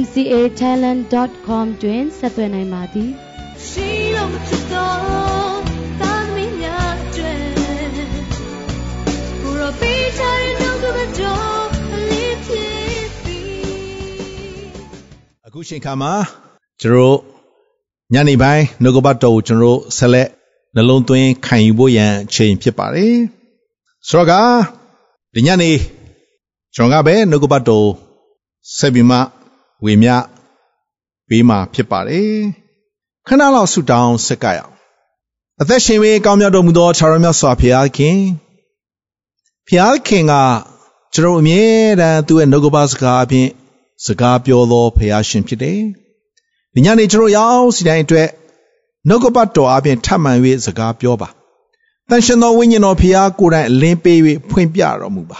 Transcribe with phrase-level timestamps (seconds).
[0.00, 3.10] mcatalent.com တွင်ဆက်သွယ်နိုင်ပါသည်
[3.66, 4.96] ရှိလို့မဖြစ်တော့
[6.00, 7.40] သာသမီများအတွက်
[9.42, 10.86] ကိုရောပေးချင်တော့က
[11.20, 13.40] တော့အလေးဖြစ်ပြီ
[15.46, 16.12] အခုချိန်ခါမှာ
[16.82, 17.18] ကျွန်တော်
[18.12, 20.28] ညနေပိုင်းနှုတ်ကပတ်တော်ကိုကျွန်တော်ဆက်လက်
[20.74, 23.14] နှလုံးသွင်းခံယူဖို့ရန်အချိန်ဖြစ်ပါတယ်
[24.08, 24.32] ဆိုတော့က
[25.34, 25.70] ဒီညနေ
[26.74, 27.86] ကျွန်တော်ကပဲနှုတ်ကပတ်တော်
[28.78, 29.18] ဆက်ပြီးမှ
[29.84, 30.14] ဝေမျှ
[31.28, 32.34] ပေးမှာဖြစ်ပါတယ်
[33.26, 34.74] ခဏလောက်ဆုတောင်းဆက်ကရအောင်
[35.60, 38.18] အသက်ရှင်ပြီးကောင်းမြတ်တော်မူသောခြာရမြတ်စွာဘုရားခင်
[39.66, 40.34] ဘုရားခင်က
[41.14, 41.62] ကျွန်တော်အမြဲ
[42.00, 43.48] တမ်းသူ့ရဲ့နှုတ်ကပတ်စကားအပြင်
[44.04, 45.80] စကားပြောသောဘုရားရှင်ဖြစ်တယ်
[46.74, 48.28] ဒီညနေကျွန်တော်ရောက်စီတိုင်းအတွက်
[49.08, 50.32] နှုတ်ကပတ်တော်အပြင်ထပ်မံ၍
[50.66, 51.28] စကားပြောပါ
[52.08, 54.18] တန်ရှင်သောဝိညာဉ်တော်ဘုရားကိုယ်တိုင်အလင်းပေး၍
[54.50, 55.38] ဖွင့်ပြတော်မူပါ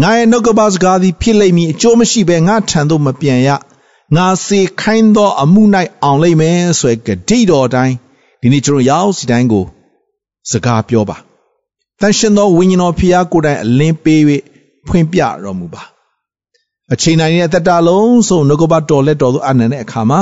[0.00, 3.50] ငါရဲ့နှုတ်ကပစကားသည်ဖြစ်လိမ့်မည်အကျိုးမရှိဘဲငါထံသို့မပြန်ရ
[4.16, 5.62] ငါစေခိုင်းသောအမှု၌
[6.02, 7.94] အောင်လိမ့်မယ်ဆိုတဲ့ဂတိတော်တိုင်း
[8.40, 9.64] ဒီနေ့ကျွန်တော်ရောက်စီတိုင်းကို
[10.50, 11.16] စကားပြောပါ
[12.00, 14.20] တန်ရှင်သောဝိညာဉ်တော်ဖျားကိုယ်တိုင်အလင်းပေး၍
[14.88, 15.82] ဖွင့်ပြတော်မူပါ
[16.92, 20.20] အချိန်တိုင်းရဲ့အသက်တာလုံးစုံနှုတ်ကပတော်လက်တော်သို့အနံတဲ့အခါမှာ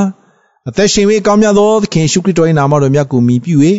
[0.69, 3.57] အသက်ရှင်၍ကောင်းမြတ်သောသခင်ရှုခရစ်တော်၏နာမတော်မြတ်ကိုမြည်ပြု၍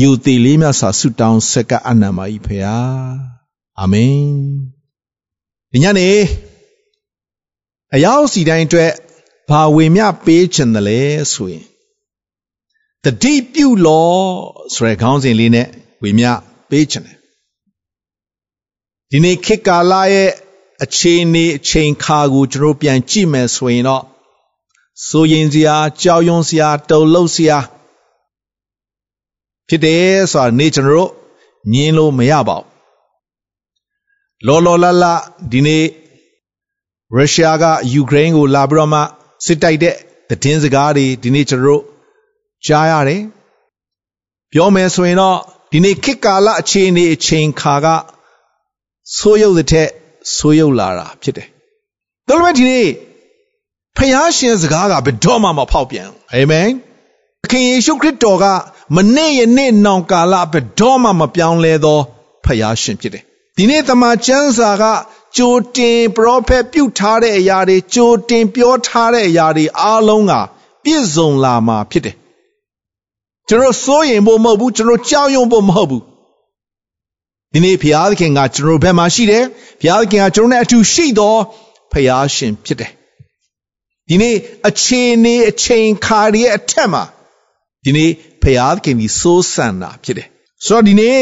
[0.00, 3.16] ယူသေးလေးမြတ်စွာဆုတောင်းဆက်ကအနံပါ၏ဖျား
[3.80, 4.75] အာမင်
[5.76, 6.10] ဒီညနေ
[7.94, 8.92] အရောက်စီတိုင်းအတွက်
[9.48, 11.00] ဘာဝေမျှပေးခြင်းတလဲ
[11.32, 11.64] ဆိုရင်
[13.04, 14.16] တတိပြုလော
[14.74, 15.68] ဆိုတဲ့ခေါင်းစဉ်လေးနဲ့
[16.02, 16.30] ဝေမျှ
[16.68, 17.18] ပေးခြင်းတယ်
[19.10, 20.30] ဒီနေ့ခေတ်ကာလရဲ့
[20.84, 24.04] အခြေအနေအချိန်ခါကိုကျွန်တော်ပြန်ကြည့်မယ်ဆိုရင်တော့
[25.06, 27.58] စိုးရင်စရာကြောက်ရွံ့စရာတုန်လှုပ်စရာ
[29.68, 31.10] ဖြစ်တယ်ဆိုတာနေ့ကျွန်တော်
[31.72, 32.75] ညင်းလို့မရပါဘူး
[34.44, 35.20] လောလောလတ်လတ်
[35.52, 35.84] ဒီနေ့
[37.14, 39.00] ရုရှားကယူကရိန်းကိုလာပြီးတော့မှ
[39.44, 39.94] စစ်တိုက်တဲ့
[40.28, 41.82] သတင်းစကားတွေဒီနေ့ကျွန်တော်တို့
[42.66, 43.22] ကြားရတယ်
[44.52, 45.38] ပြောမယ်ဆိုရင်တော့
[45.72, 47.86] ဒီနေ့ခေတ်ကာလအခြေအနေအချိန်ခါက
[49.16, 49.88] ဆိုးရုပ်တဲ့ထက်
[50.36, 51.48] ဆိုးရုပ်လာတာဖြစ်တယ်။
[52.28, 52.88] ဒါလိုပဲဒီနေ့
[53.96, 56.68] ဖျားရှင်စကားကဘယ်တော့မှမဖောက်ပြန်အာမင်။
[57.50, 58.44] ခင်ယေရှုခရစ်တော်က
[58.96, 61.98] မနေ့ယနေ့နောင်ကာလဘယ်တော့မှမပြောင်းလဲသော
[62.44, 63.24] ဖျားရှင်ဖြစ်တယ်
[63.56, 64.84] ဒီနေ့တမန်ကျမ်းစာက
[65.36, 70.32] ကြိုတင်ပရောဖက်ပြုထားတဲ့အရာတွေကြိုတင်ပြောထားတဲ့အရာတွေအားလုံးက
[70.84, 72.16] ပြည့်စုံလာမှာဖြစ်တယ်
[73.48, 76.02] ကျွန်တော်စိုးရင်ဖို့မဟုတ်ဘူးကျွန်တော်ကြောက်ရွံ့ဖို့မဟုတ်ဘူး
[77.52, 79.44] ဒီနေ့ဘုရားသခင်ကကျွန်တော်ဘက်မှာရှိတယ်
[79.80, 81.40] ဘုရားသခင်ကကျွန်တော်နဲ့အတူရှိတော်
[81.92, 82.90] ဘုရားရှင်ဖြစ်တယ်
[84.08, 84.36] ဒီနေ့
[84.68, 87.02] အခြေအနေအချိန်ခါရဲ့အထက်မှာ
[87.84, 88.10] ဒီနေ့
[88.42, 90.28] ဘုရားသခင်ကြီးစိုးစံတာဖြစ်တယ်
[90.66, 91.20] ဆိုတော့ဒီနေ့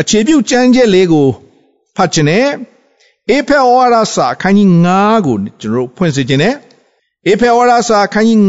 [0.00, 1.28] အခြေပြုကျမ်းချက်လေးကို
[2.00, 2.48] ဖတ်ခြင်းနဲ့
[3.30, 4.68] အေဖဲဩဝါဒစာအခန်းကြီး
[4.98, 6.54] 9ကိုကျွန်တော်ဖွင့်စေခြင်းနဲ့
[7.26, 8.40] အေဖဲဩဝါဒစာအခန်းကြီး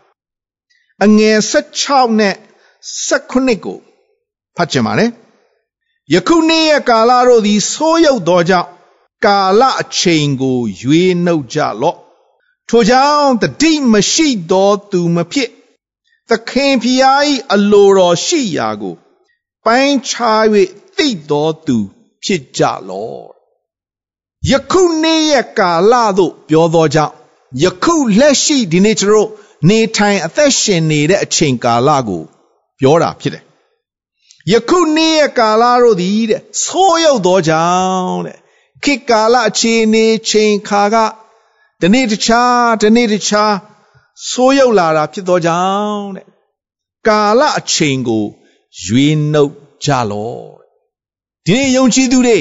[0.00, 2.34] 9အငယ်16နဲ့
[3.08, 3.78] 18ကို
[4.56, 5.06] ဖတ်ခြင်းပါလေ
[6.12, 8.68] ယခုနေ့ရဲ့ကာလတို့သည်ဆိုးရုပ်သောကြောင့်
[9.24, 11.98] ကာလအချိန်ကိုရွေးနှုတ်ကြလော့
[12.68, 15.50] ထိုကြောင့်တတိမရှိသောသူမဖြစ်
[16.28, 17.22] သခင်ဖျား၏
[17.52, 18.94] အလိုတော်ရှိရာကို
[19.64, 20.44] ပိုင်းခြား၍
[20.96, 21.78] သိတော်သူ
[22.26, 23.26] ဖြစ်ကြလော့
[24.50, 27.14] ယခုနေ့ရဲ့ကာလသို့ပြောသောကြောင့်
[27.62, 29.30] ယခုလက်ရှိဒီနေ့ကျွန်တော်
[29.68, 32.22] နေထိုင်အသက်ရှင်နေတဲ့အချိန်ကာလကို
[32.80, 33.44] ပြောတာဖြစ်တယ်
[34.52, 38.38] ယခုနေ့ရဲ့ကာလတို့သည်တဲ့ဆိုးရုပ်သောကြောင့်တဲ့
[38.84, 40.96] ခေတ်ကာလအခြေအနေချိန်ခါက
[41.80, 43.54] ဒီနေ့တခြားဒီနေ့တခြား
[44.28, 46.26] ဆိုးရုပ်လာတာဖြစ်သောကြောင့်တဲ့
[47.08, 48.24] ကာလအချိန်ကို
[48.84, 49.52] ရွေးနှုတ်
[49.84, 50.65] ကြလော့
[51.46, 52.38] ဒီနေ့ယုံကြည်သူတွေ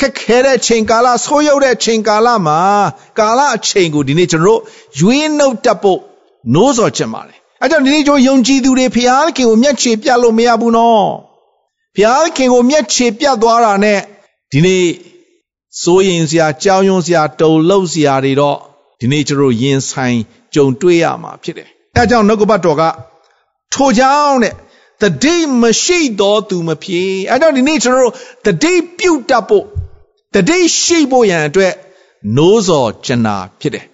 [0.00, 2.60] ခက်ခဲတဲ့ချိန်ကာလဆိုးရုပ်တဲ့ချိန်ကာလမှာ
[3.18, 4.60] ကာလအချိန်ကိုဒီနေ့ကျွန်တော်တို့
[4.98, 6.00] ရွေးနှုတ်တတ်ဖို့
[6.54, 11.08] နိုးစော်ချင်ပါတယ်အဲကြောင့်ဒီနေ့ကျွန်တော်ယုံကြည်သူတွေဖျားခင်ကိုမျက်ခြေပြတ်လို့မရဘူးနော်
[11.96, 14.00] ဖျားခင်ကိုမျက်ခြေပြတ်သွားတာနဲ့
[14.52, 14.84] ဒီနေ့
[15.82, 18.58] စိုးရင်စရာကြောင်းရွံ့စရာတုန်လှုပ်စရာတွေတော့
[19.00, 20.18] ဒီနေ့ကျွန်တော်ရင်ဆိုင်
[20.54, 22.82] ကြုံတွေ့ရမှာဖြစ်တယ်အဲကြောင့်နှုတ်ကပတ်တော်က
[23.72, 24.54] ထိုကြောင့်တဲ့
[25.02, 28.14] တတိမရှိသောသူမဖြစ်အဲကြောင့်ဒီနေ့ကျွန်တော်တို့
[28.46, 29.66] တတိပြုတ်တတ်ဖို့
[30.34, 31.74] တတိရှိဖို့ရန်အတွက်
[32.36, 33.86] နိုးစော်ကျနာဖြစ်တယ်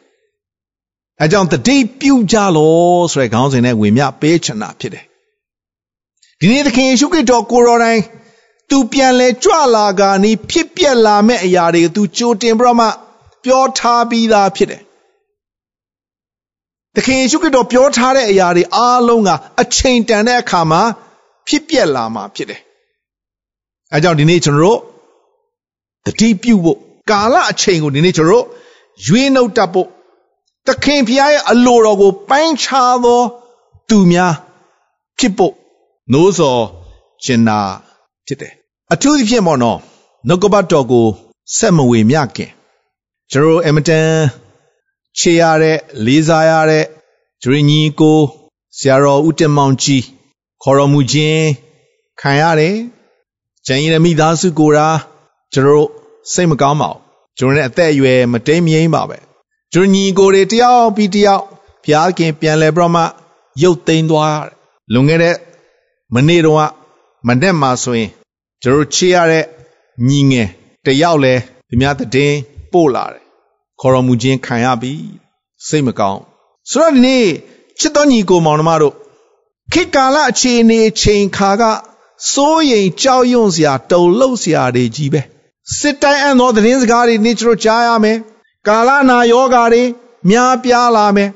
[1.20, 5.04] အဲကြောင့်တတိပြုကြလောဆိုတဲ့ခေါင်းစဉ်နဲ့ဝင်မြပေးချင်တာဖြစ်တယ်
[6.40, 8.02] ဒီနေ့သခင်ယေရှုခရစ်တော်ကိုရောတိုင်း
[8.70, 12.86] သူပြန်လဲကြွလာကနီးဖြစ်ပျက်လာမဲ့အရာတွေသူကြိုတင်ပြီးတော့မှ
[13.44, 14.82] ပြောထားပြီးသားဖြစ်တယ်
[16.96, 20.80] သခင်ယေရှုခရစ်တော်ပြောထားတဲ့အရာတွေအားလုံးကအချိန်တန်တဲ့အခါမှာ
[21.46, 22.60] ဖြစ်ပျက်လာမှာဖြစ်တယ်
[23.92, 24.78] အဲကြောင့်ဒီနေ့ကျွန်တော်တို့
[26.06, 26.78] တတိပြုဖို့
[27.10, 28.46] ကာလအချိန်ကိုဒီနေ့ကျွန်တော်တို့
[29.06, 29.88] ရွေးနှုတ်တတ်ဖို့
[30.66, 33.20] သခင်ဖျားရဲ့အလိုတော်ကိုပိုင်းခြားသော
[33.88, 34.34] သူများ
[35.18, 35.54] ဖြစ်ဖို့
[36.12, 36.62] နိုးစော်
[37.24, 37.58] ကျင်နာ
[38.26, 38.52] ဖြစ်တယ်
[38.92, 39.78] အထူးသဖြင့်ပေါ့နော်
[40.28, 41.06] နှုတ်ကပတ်တော်ကို
[41.56, 42.50] ဆက်မဝေမျှခင်
[43.30, 44.10] ကျွန်တော်အမတန်
[45.18, 46.84] ချေရတဲ့လေးစားရတဲ့
[47.42, 48.20] ဂျရင်းကြီးကို
[48.78, 50.04] ဆရာတော်ဦးတင်မောင်ကြီး
[50.62, 51.46] ခေါ်တော်မူခြင်း
[52.20, 52.76] ခံရတယ်
[53.66, 54.88] ကျန်ရည်မိသားစုကိုရာ
[55.52, 55.88] ကျွန်တော်
[56.32, 56.98] စိတ်မကောင်းပါဘူး
[57.38, 59.18] ကျွန်တော်နဲ့အသက်အရွယ်မတိမ်မယိမ်းပါပဲ
[59.72, 61.44] ကျွန်တော်ညီကိုတွေတယောက်ပြီးတယောက်
[61.84, 63.02] ဘုရားခင်ပြန်လဲပြီးတော့မှ
[63.62, 64.48] ရုပ်သိမ်းသွားတယ်
[64.92, 65.36] လွန်ခဲ့တဲ့
[66.14, 66.70] မနေ့တော့
[67.28, 68.10] မနေ့မှဆိုရင်
[68.62, 69.44] ကျွန်တော်ချေရတဲ့
[70.08, 70.48] ညီငယ်
[70.84, 71.34] တယောက်လဲ
[71.68, 72.32] ဒီများတည်
[72.72, 73.19] ပို့လာတယ်
[73.80, 74.92] ခေါ်တော်မူခြင်းခံရပြီ
[75.66, 76.20] စိတ်မကောင်း
[76.70, 77.24] ဆိုတော့ဒီနေ့
[77.78, 78.94] ချစ်တော်ညီကိုမောင်နှမတို့
[79.72, 81.62] ခေတ်ကာလအခြေအနေချိန်ခါက
[82.32, 85.20] စိုးရိမ်ကြောက်ရွံ့စရာတုန်လှုပ်စရာတွေကြီးပဲ
[85.78, 88.18] စစ်တိုင်းအံ့သောသတင်းစကားတွေနေ့ကျွန်တော်ကြားရမယ်
[88.68, 89.82] ကာလနာယောဂါတွေ
[90.28, 91.30] များပြားလာမယ်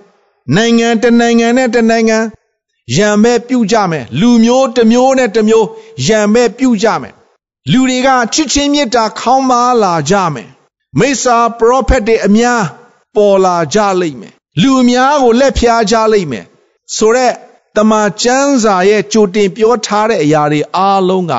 [0.57, 2.19] နိုင်ငံတနိုင်ငံနဲ့တနိုင်ငံ
[2.97, 5.67] ရံမဲ့ပြုတ်ကြမယ်လူမျိုးတစ်မျိုးနဲ့တစ်မျိုး
[6.07, 7.15] ရံမဲ့ပြုတ်ကြမယ်
[7.71, 10.49] လူတွေကချစ်ချင်းမြတ်တာခေါင်းမာလာကြမယ်
[10.99, 12.63] မိစ္ဆာပရောဖက်တွေအများ
[13.15, 16.45] ပေါ်လာကြလိမ့်မယ်လူအများကိုလက်ဖြားကြလိမ့်မယ်
[16.97, 17.35] ဆိုတော့
[17.77, 21.33] တမန်ကျမ်းစာရဲ့ကြိုတင်ပြောထားတဲ့အရာတွေအားလုံးက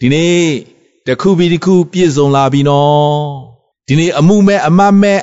[0.00, 0.48] ဒီနေ့
[1.06, 3.20] တခုပြီးတခုပြည့်စုံလာပြီနော်
[3.88, 5.20] ဒီနေ့အမှုမဲ့အမတ်မဲ့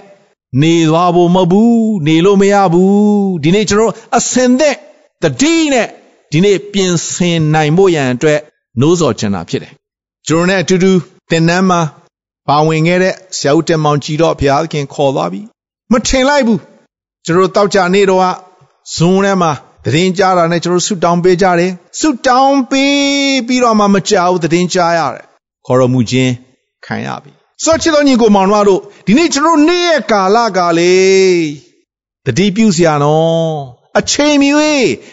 [0.61, 2.95] နေသွားဖို့မဟုတ်ဘူးနေလို့မရဘူး
[3.43, 4.75] ဒီနေ့ကျွန်တော်အစင်သက်
[5.23, 5.87] တတိနဲ့
[6.31, 8.39] ဒီနေ့ပြင်ဆင်နိုင်ဖို့ရန်အတွက်
[8.79, 9.73] နိုးစော်ချင်တာဖြစ်တယ်
[10.27, 10.91] ကျွန်တော်နဲ့အတူတူ
[11.29, 11.79] သင်တန်းမှာ
[12.47, 15.41] ပါဝင်ခဲ့တဲ့ဆရာဦးတင်မောင်ကြည်တော့ဘုရားသခင်ခေါ်သွားပြီ
[15.91, 16.61] မထင်လိုက်ဘူး
[17.25, 18.21] ကျွန်တော်တောက်ကြနေတော့
[18.95, 19.51] ဇွန်ထဲမှာ
[19.85, 22.95] သတင်းကြားတာနဲ့ကျွန်တော်ဆုတောင်းပေးကြတယ်ဆုတောင်းပေး
[23.47, 25.25] ပြီးတော့မှမကြောက်သတင်းကြားရတယ်
[25.65, 26.31] ခေါ်တော်မူခြင်း
[26.85, 27.31] ခံရပြီ
[27.63, 30.95] ဆိုချစ်တော်ညီကိုမောင်တို့ဒီနေ့ကျွန်တော်နေ့ရဲ့ကာလကလေ
[32.25, 33.53] တတိပြုစရာနော်
[33.99, 34.49] အချိန်မီ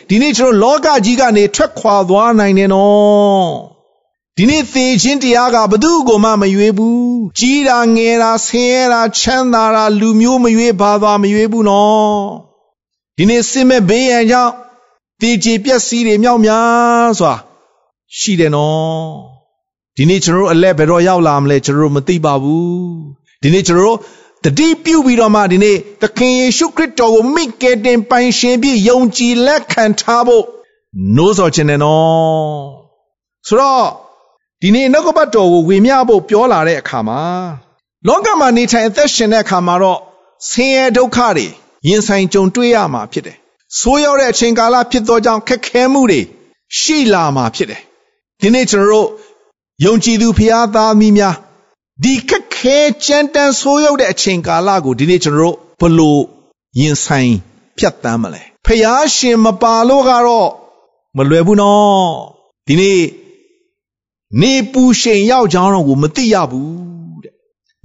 [0.09, 3.72] ဒီနေ့ကျွန်တော်လောကကြီးကနေထွက်ခွာသွားနိုင်တယ်နော်
[4.39, 12.21] ဒီနေ့သေခြင်းတရားကဘသူ့ကိုမှမရွေးဘူးကြီးတာငယ်တာဆင်းရဲတာချမ်းသာတာလူမျိုးမရွေးဘာသာမရွေးဘူးနော်
[13.17, 14.53] ဒီနေ့စစ်မဲ့ဘေးရန်ကြောင့်
[15.21, 17.35] တည်ကြည်ပျက်စီးတွေမြောက်များစွာ
[18.19, 19.07] ရှိတယ်နော်
[19.97, 22.73] ဒီနေ့ကျွန်တော်တို့အလက်ဘယ်တော့ရောက်လာမလဲကျွန်တော်တို့မသိပါဘူး
[23.43, 23.99] ဒီနေ့ကျွန်တော်တို့
[24.45, 30.45] တတိပြုပြီးတော့မှဒီနေ့သခင်ယေရှုခရစ်တော်ကိုမိကယ်တင်ပိုင်ရှင်ပြီးယုံကြည်လက်ခံထားဖို့
[31.17, 32.57] နိုးစော်ခြင်းနဲ့နော်
[33.49, 33.87] ဆိုတော့
[34.65, 37.21] ဒီနေ့နှုတ်ကပတ်တော်ကိုဝေမျှဖို့ပြောလာတဲ့အခါမှာ
[38.07, 40.01] လောကမှာနေထိုင်အသက်ရှင်တဲ့အခါမှာတော့
[40.51, 41.47] ဆင်းရဲဒုက္ခတွေ
[41.89, 43.37] ရင်ဆိုင်ကြုံတွေ့ရမှာဖြစ်တယ်
[43.79, 46.21] ဆိုးရောက်တဲ့အချိန်ကာလဖြစ်သောကြောင့်ခက်ခဲမှုတွေ
[46.79, 47.83] ရှိလာမှာဖြစ်တယ်
[48.41, 49.09] ဒီနေ့ကျွန်တော်တို့
[49.85, 51.37] ယုံကြည်သူဖျားသားမိများ
[52.03, 56.23] ဒီခက်ခဲကြမ်းတမ်းဆိုးရောက်တဲ့အချိန်ကာလကိုဒီနေ့ကျွန်တော်တို့ဘလို့
[56.79, 57.33] ရင်ဆိုင်
[57.79, 60.51] ဖြတ်တမ်းမလဲဖျားရှင်မပါလို့ကတော့
[61.17, 62.13] မလွယ်ဘူးနော်
[62.67, 63.01] ဒီနေ့
[64.41, 67.35] နေပူရှင်ရောက်ကြောင်းတော့ကိုမသိရဘူးတဲ့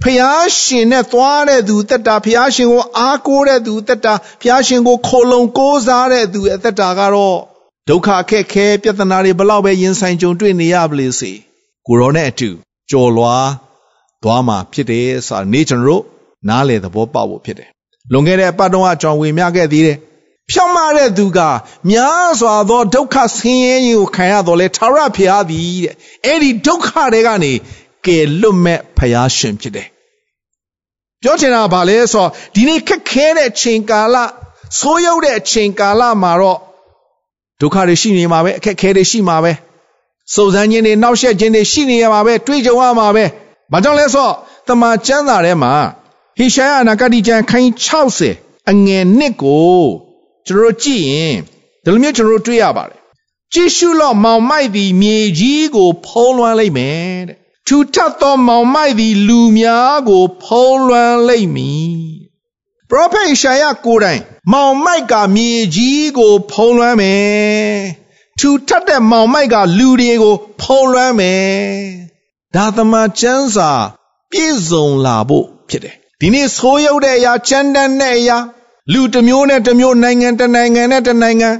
[0.02, 7.38] ဖျားရှင်နဲ့သွားတဲ့သူတက်တာဖျားရှင်ကိုအားကိုးတဲ့သူတက်တာဖျားရှင်ကိုခိုလုံကိုးစားတဲ့သူအသက်တာကတော့
[7.88, 11.32] ဒုက္ခအခက်ခဲပြဿနာတွေဘလောက်ပဲရင်ဆိုင်ကြုံတွေ့နေရပါလေစေ
[11.86, 12.50] ကိုရောနဲ့အတူ
[12.90, 13.48] ကြော်လွား
[14.22, 16.02] သွားမှာဖြစ်တယ်ဆိုတာနေကျွန်တော်တို့
[16.48, 17.68] နားလေသဘောပေါက်ဖို့ဖြစ်တယ်
[18.12, 19.98] လွန်ခဲ့တဲ့အပတ်တုန်းကကြောင်ဝေမျှခဲ့သေးတယ်
[20.50, 21.38] ဖြောင့်မတဲ့သူက
[21.90, 27.52] များစွာသောဒုက္ခဆင်းရဲခြင်းကိုခံရတော့လဲထာဝရဘုရားသည်တဲ့အဲ့ဒီဒုက္ခတွေကနေ
[28.06, 29.88] ကယ်လွတ်မဲ့ဘုရားရှင်ဖြစ်တယ်
[31.22, 34.16] ပြောချင်တာကဘာလဲဆိုတော့ဒီနေ့ခက်ခဲတဲ့ချိန်ကာလ
[34.78, 36.58] ဆိုးရောက်တဲ့ချိန်ကာလမှာတော့
[37.60, 39.52] ဒုက္ခတွေရှိနေမှာပဲအခက်ခဲတွေရှိမှာပဲ
[40.34, 43.24] စုံစမ်းခြင်းတွေနှောက်ယှက်ခြင်းတွေရှိနေရမှာပဲတွေးကြုံရမှာပဲ
[43.72, 44.34] ဘာကြောင့်လဲဆိုတော့
[44.68, 45.72] တမန်ကျမ်းစာထဲမှာ
[46.38, 47.70] ဟေရှာယနာဂတိကျမ်းခိုင်း
[48.18, 50.07] 60အငယ်1ကို
[50.48, 51.36] ကျွန်တော်ကြည့်ရင်
[51.84, 53.00] ဒီလိုမျိုးကျွန်တော်တွေ့ရပါတယ်
[53.52, 61.92] ကြည့်ရှုလော့မောင်မိုက်သည်မြေကြီးကိုဖုံးလွှမ်းလိုက်မယ်တဲ့ထူထပ်သောမောင်မိုက်သည်လူများကို ဖုံးလွှမ်းလိုက်မည်
[62.88, 64.20] ပရောဖက်ရှာယကိုယ်တိုင်
[64.52, 67.76] မောင်မိုက်ကမြေကြီးကို ဖုံးလွှမ်းမယ်
[68.38, 71.48] ထူထပ်တဲ့မောင်မိုက်ကလူတွေကို ဖုံးလွှမ်းမယ်
[72.54, 73.72] ဒါသမကျမ်းစာ
[74.30, 78.38] ပြည့်စုံလာဖို့ဖြစ်တယ်ဒီနေ့ဆိုးရုပ်တဲ့အရာချမ်းတမ်းတဲ့အရာ
[78.92, 81.50] လူတစ်မျိုးနဲ့တစ်မျိုးနိုင်ငံတစ်နိုင်ငံနဲ့တစ်နိုင်ငံ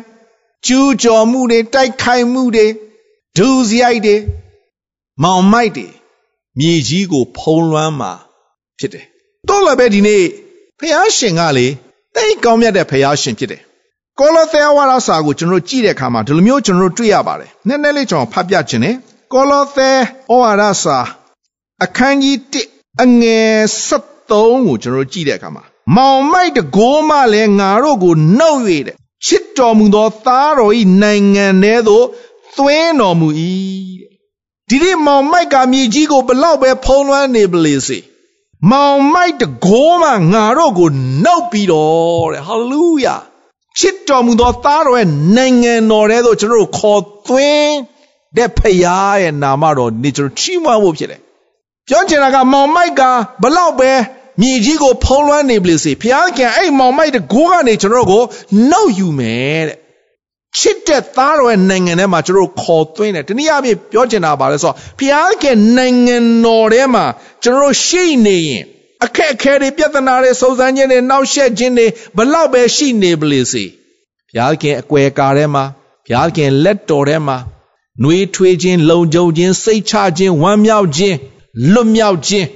[0.66, 2.66] ကျူးကျော်မှုတွေတိုက်ခိုက်မှုတွေ
[3.36, 4.16] ဒုစရိုက်တွေ
[5.22, 5.86] မောင်မိုက်တွေ
[6.58, 8.12] မြေကြီးကို ဖုံးလွှမ်းမှာ
[8.78, 9.04] ဖြစ်တယ်
[9.48, 10.22] တော့လည်းပဲဒီနေ့
[10.78, 11.66] ဖះရှင်ကလေ
[12.14, 13.60] တိတ်ကောင်းမြတ်တဲ့ဖះရှင်ဖြစ်တယ်
[14.18, 18.94] ကောလောသဲဝါဒစာကိုကျွန်တော်ကြည့်တဲ့အခါမှာဒီလိုမျိုးကျွန်တော်တွေ့ရပါတယ်နည်းနည်းလေးကျွန်တော်ဖတ်ပြခြင်းနဲ့
[19.32, 19.90] ကောလောသဲ
[20.30, 20.98] ဩဝါဒစာ
[21.84, 22.36] အခန်းကြီး
[22.70, 23.54] 1အငယ်
[23.88, 25.64] 73ကိုကျွန်တော်ကြည့်တဲ့အခါမှာ
[25.96, 32.06] မောင်မိုက်တကိုးမှလည်းငါတို့ကိုနှုတ်၍တဲ့ချစ်တော်မူသောသားတော်ဤနိုင်ငံထဲသို့
[32.56, 33.28] သွင်းတော်မူ၏
[34.00, 34.10] တဲ့
[34.68, 37.98] ဒီနေ့မောင်မိုက်ကမြေကြီးကိုဘလောက်ပဲဖုံးလွှမ်းနေပလေစေ
[38.70, 40.90] မောင်မိုက်တကိုးမှငါတို့ကို
[41.24, 43.16] နှုတ်ပြီးတော့တဲ့ဟာလေလုယာ
[43.78, 47.74] ချစ်တော်မူသောသားတော်ရဲ့နိုင်ငံတော်ထဲသို့ကျွန်တော်တို့ခေါ်သွင်း
[48.36, 51.20] တဲ့ဖခင်ရဲ့နာမတော်နေကျွန်တော်ချီးမွမ်းဖို့ဖြစ်တယ်
[51.88, 53.02] ပြောချင်တာကမောင်မိုက်က
[53.42, 53.90] ဘလောက်ပဲ
[54.40, 58.22] မြေကြီးကိုဖုံးလွှမ်းနေပြီစေဘုရားခင်အဲ့မောင်မိုက်တကိုးကနေကျွန်တော်ကို
[58.70, 59.76] နှုတ်ယူမယ်တဲ့
[60.58, 67.04] ချစ်တဲ့သားတော်ရဲ့နိုင်ငံထဲမှာကျွန်တော်ခေါ်သွင်းတယ်တနည်းအားဖြင့်ပြောချင်တာပါလဲဆိုတော့ဘုရားခင်နိုင်ငံတော်ထဲမှာ
[67.42, 68.64] ကျွန်တော်ရှိနေရင်
[69.04, 75.64] အခက်အခဲတွေပြဿနာတွေစုံစမ်းခြင်းတွေနှောက်ယှက်ခြင်းတွေဘလောက်ပဲရှိနေပလေစေဘုရားခင်အကွယ်ကာထဲမှာ
[76.06, 77.36] ဘုရားခင်လက်တော်ထဲမှာ
[78.02, 81.16] နှွေးထွေးခြင်းလုံခြုံခြင်းစိတ်ချခြင်းဝမ်းမြောက်ခြင်း
[81.72, 82.46] လွတ်မြောက်ခြင်း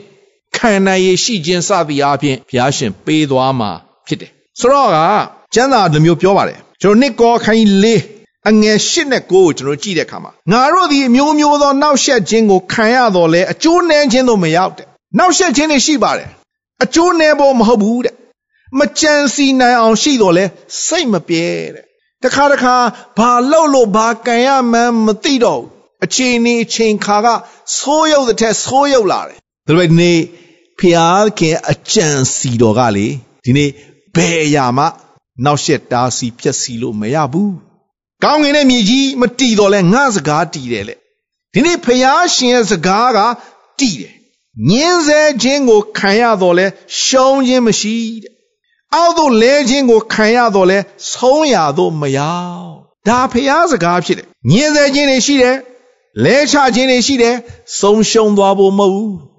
[0.57, 3.71] ခံနိုင်ရရှိခြင်းစသည်အားဖြင့်ဘုရားရှင်ပေးသွားမှာ
[4.07, 4.31] ဖြစ်တယ်
[4.61, 4.99] ဆိုတော့က
[5.55, 8.01] ကျမ်းစာလိုမျိုးပြောပါတယ်ကျွန်တော်နှစ်ကောခိုင်းလေး
[8.49, 14.87] အငယ်၈နဲ့၉ကိုကျွန်တော်ကြည့်တဲ့အခါမှာငါတို့ဒီအမျိုးမျိုးသောနောက်ဆက်ခြင်းကိုခံရတော့လဲအကျိုးနည်းခြင်းတို့မရောက်တဲ့
[15.19, 16.29] နောက်ဆက်ခြင်းတွေရှိပါတယ်
[16.83, 18.15] အကျိုးနည်းဖို့မဟုတ်ဘူးတဲ့
[18.79, 20.45] မကြံစီနိုင်အောင်ရှိတော့လဲ
[20.87, 21.85] စိတ်မပြဲတဲ့
[22.23, 22.77] တခါတခါ
[23.19, 25.71] ဘာလုပ်လို့ဘာကံရမှန်းမသိတော့ဘူး
[26.05, 27.29] အချိန်နေအချိန်ခါက
[27.77, 30.19] ဆိုးရုပ်တဲ့ထက်ဆိုးရုပ်လာတယ်ဒါပေမဲ့ဒီနေ့
[30.79, 33.09] ဖျားခင်အကြံစီတော်ကလေ
[33.45, 33.71] ဒီနေ့
[34.15, 34.85] ဘယ်အရာမှ
[35.45, 37.55] နောက်ဆက်တားစီဖြက်စီလို့မရဘူး
[38.25, 40.95] ကောင်းငင်တဲ့မြေကြီးမတီတော့လဲငါစကားတီတယ်လေ
[41.53, 43.19] ဒီနေ့ဖျားရှင်ရဲ့စကားက
[43.79, 44.15] တီတယ်
[44.69, 46.67] ညင်းဆဲခြင်းကိုခံရတော့လဲ
[47.03, 48.33] ရှုံးခြင်းမရှိတဲ့
[48.95, 50.79] အောက်သို့လဲခြင်းကိုခံရတော့လဲ
[51.13, 52.75] ဆုံးရတော့မရောက်
[53.09, 55.57] ဒါဖျားစကားဖြစ်တယ်ညင်းဆဲခြင်းတွေရှိတယ်
[56.25, 57.37] လဲချခြင်းတွေရှိတယ်
[57.81, 59.32] ဆုံးရှုံးသွားဖို့မဟုတ်ဘူး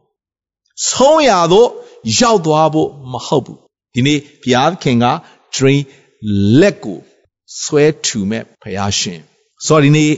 [0.89, 1.69] ဆုံးရတော့
[2.19, 3.59] ရောက်သွားဖို့မဟုတ်ဘူး
[3.93, 5.05] ဒီနေ့ဘုရားခင်က
[5.55, 5.79] train
[6.59, 6.99] လက်ကို
[7.61, 9.19] ဆွဲထူမဲ့ဘုရားရှင်
[9.65, 10.11] ဆိုတော့ဒီနေ့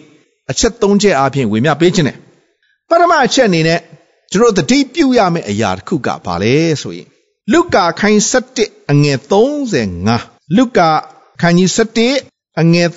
[0.52, 2.18] အချက်၃ချက်အပြင်ဝေမျှပေးခြင်းတယ်
[2.90, 3.80] ပထမအချက်အနေနဲ့
[4.32, 7.08] ကျွန်တော်တတိပြုရမယ့်အရာတစ်ခုကဘာလဲဆိုရင်
[7.54, 8.22] လုကာခိုင်း
[8.56, 9.18] 7အငယ်
[9.82, 10.90] 35လုကာ
[11.42, 11.70] ခိုင်းကြီး
[12.16, 12.90] 7အငယ်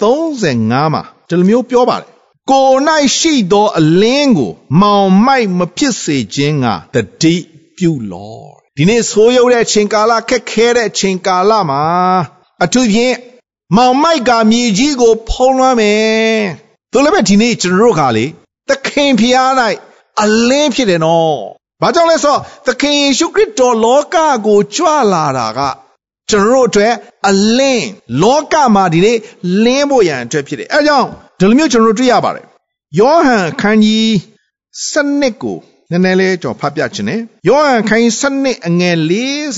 [0.42, 2.08] 35မှာဒီလိုမျိုးပြောပါတယ်
[2.50, 2.70] ကို၌
[3.18, 7.34] ရှိသောအလင်းကို မောင်မိုက်မဖြစ်စေခြင်းကတတိ
[7.76, 11.82] ပြုလော့ဒီနေ့ဆိုးရုပ်တဲ့ချိန်ကာလခက်ခဲတဲ့ချိန်ကာလမှာ
[12.64, 13.16] အထူးဖြင့်
[13.76, 16.42] မောင်မိုက်ကမြေကြီးကို ဖုံးလွှမ်းမယ်
[16.92, 18.24] သူလည်းပဲဒီနေ့ကျွန်တော်တို့ကလေ
[18.68, 19.50] သခင်ဖျား၌
[20.22, 21.38] အလင်းဖြစ်တယ်နော်
[21.82, 25.60] ဘာကြောင့်လဲဆိုတော့သခင်ယေရှုခရစ်တော်လောကကိုကြွလာတာက
[26.30, 26.94] ကျွန်တော်တို့အတွက်
[27.28, 27.86] အလင်း
[28.22, 29.18] လောကမှာဒီနေ့
[29.64, 32.46] လင်းဖို့ရန်အတွက်ဖြစ်တယ်အဲကြောင့် ဒီလိုမျိုးကျွန်တော်တို့တွေ့ရပါတယ်
[32.98, 34.08] ယောဟန်ခန်းကြီး
[34.90, 35.58] 7ကို
[35.90, 38.96] နည်းနည်းလေးကျွန်တော်ဖတ်ပြခြင်းနဲ့ယောဟန်ခန်းကြီး7အငယ်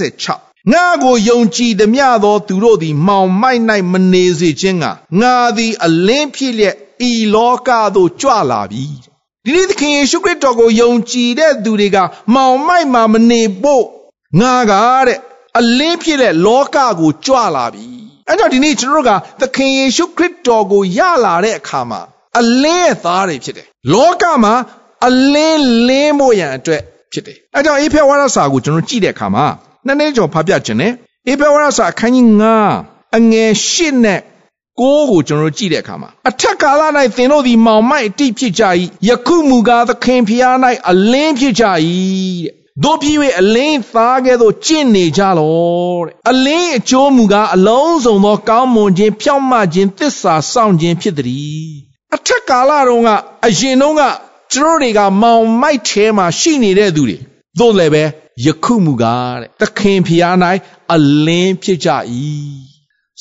[0.06, 4.84] 46ငါကိုယုံကြည်သည်မြသောသူတို့သည်မှောင်မိုက်၌မနေစေခြင်းက
[5.20, 6.76] ငါသည်အလင်းဖြစ်လျက်
[7.10, 8.84] ဤလောကသို့ကြွလာပြီ
[9.44, 11.98] ဒီနေ့သခင်ယေရှုခရစ်တော်ကိုယုံကြည်တဲ့သူတွေက
[12.34, 13.84] မှောင်မိုက်မှာမနေဖို့
[14.40, 14.72] ငါက
[15.06, 15.18] တဲ့
[15.58, 17.99] အလင်းဖြစ်တဲ့လောကကိုကြွလာပြီ
[18.30, 22.00] အဲကြောင့်ဒီနေ့ကျွန်တော်တို့ကသခင်ယေရှုခရစ်တော်ကိုရလာတဲ့အခါမှာ
[22.38, 24.54] အလင်းရဲ့သားတွေဖြစ်တယ်လောကမှာ
[25.06, 26.82] အလင်းလင်းဖို့ရန်အတွက်
[27.12, 29.46] ဖြစ်တယ်အဲကြောင့်အေဖေဝါဒစာကိုကျွန်တော်ကြည့်တဲ့အခါမှာ
[29.86, 30.92] နှစ်နေ့ကျော်ဖတ်ပြခြင်းနဲ့
[31.28, 32.26] အေဖေဝါဒစာအခန်းကြီး
[32.72, 34.20] 9အငယ်8နဲ့
[34.80, 36.82] ကိုးကိုကျွန်တော်ကြည့်တဲ့အခါမှာအထက်ကာလ၌
[37.16, 38.64] သင်တို့သည်မောင်မိုက်အတိဖြစ်ကြ၏
[39.08, 40.56] ယခုမူကားသခင်ဖျား၌
[40.90, 41.64] အလင်းဖြစ်ကြ၏
[42.44, 51.68] တဲ့ တို့ဖြစ်၍အလင်းသားကဲ့သို့ကျင့်နေကြလောတဲ့အလင်းအကျိုးမူကားအလုံးစုံသော ကောင်းမွန်ခြင်းဖြောင့်မခြင်းသစ္စာစောင့်ခြင်းဖြစ်သည်
[52.14, 53.10] အထက်ကာလတုန်းက
[53.46, 54.02] အရင်တုန်းက
[54.52, 57.16] ကျွန်တော်တွေကမောင်မိုက်ထဲမှာရှိနေတဲ့သူတွေ
[57.58, 58.04] သို့လည်းပဲ
[58.44, 60.36] ယခုမူကားတဲ့သခင်ဖျား၌
[60.94, 61.88] အလင်းဖြစ်ကြ၏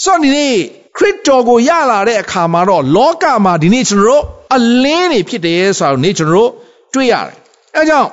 [0.03, 0.49] စောင့်နေ
[0.97, 4.23] ခရစ်တော်ကိုရလာတဲ့အခါမှာတော့လောကမှာဒီနေ့ကျွန်တော်တို့
[4.55, 6.51] အလင်းတွေဖြစ်တယ်ဆိုတော့နေ့ကျွန်တော်တို့
[6.93, 7.35] တွေ့ရတယ်
[7.75, 8.09] အဲကြောင့်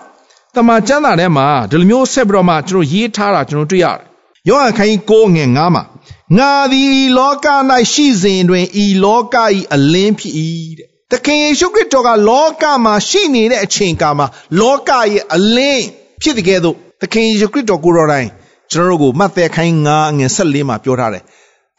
[0.57, 3.99] တမန်ကျမ်းစာထဲမှာဒီလိုမျိုးဆက်ပြီးတော့မှကျွန်တော်ရေးထားတာကျွန်တော်တွေ့ရတယ်
[4.49, 5.83] ယောဟန်ခန်းကြီး9ငယ်9မှာ
[6.39, 7.47] ငါသည်ဤလောက၌
[7.93, 9.37] ရှိစဉ်တွင်ဤလောက၏
[9.75, 10.35] အလင်းဖြစ်၏
[10.79, 14.27] တဲ့သခင်ယေရှုခရစ်တော်ကလောကမှာရှိနေတဲ့အချိန်ကာမှာ
[14.61, 15.85] လောကရဲ့အလင်း
[16.23, 18.29] ဖြစ်တဲ့ကဲ့သို့သခင်ယေရှုခရစ်တော်ကိုယ်တော်တိုင်
[18.73, 21.25] ကျွန်တော်တို့ကိုမှတ်သက်ခိုင်း9အငယ်14မှာပြောထားတယ်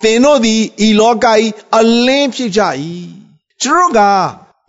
[0.03, 1.45] သင်တို့သည်ဤလောကဤ
[1.77, 2.61] အလင်းဖြစ်ကြ၏
[3.63, 4.01] ကျွန်တော်က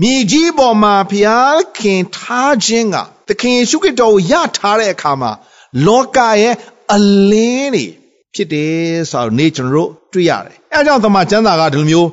[0.02, 2.96] မြေကြီးပေါ်မှာဖျားခင်ထားခြင်းက
[3.28, 5.30] သခင်ယေရှုခရစ်တော်ကိုယထားတဲ့အခါမှာ
[5.86, 6.54] လောကရဲ့
[6.94, 6.98] အ
[7.30, 7.86] လင်းတွေ
[8.34, 12.08] ဖြစ်တယ်ဆိုတော့နေ့ကျွန်တော်တို့တွေ့ရတယ်အဲအကြောင်းသမကျမ်းစာကဒီလိုမျိုး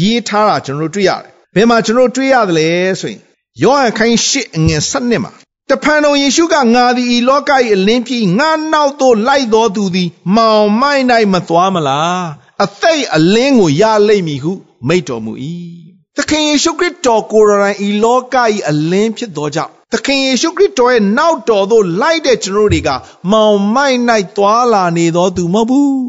[0.00, 2.68] ရေးထားတာကျွန်တော်တို့တွေ့ရတယ်ဘယ်မှာကျွန်တော်တို့တွေ့ရတယ်လဲ
[3.00, 3.20] ဆိုရင်
[3.62, 5.32] ယောဟန်ခိုင်းရှစ်အငယ်7နှစ်မှာ
[5.70, 12.24] တဖန်တော်ယေရှုကငါသည်ဤလောက၏အလင်းဖြစ်ငါနောက်သို့လိုက်တော်သူသည်မောင်မိုက်၌မသွားမလား
[12.64, 14.52] အသိအလင်းကိုရလိမ့်မည်ဟု
[14.88, 15.32] မိန့်တော်မူ၏
[16.16, 18.36] သခင်ယေရှုခရစ်တော်ကိုယ်တိုင်ဤလောက၏
[18.68, 22.90] အလင်းဖြစ်သောကြောင့် သခင်ယေရှုခရစ်တော်ရဲ့နောက်တော်သို့လိုက်တဲ့ကျွန်တော်တွေက
[23.32, 23.98] မောင်မိုက်၌
[24.36, 26.08] သွားလာနေတော်သူမဟုတ်ဘူး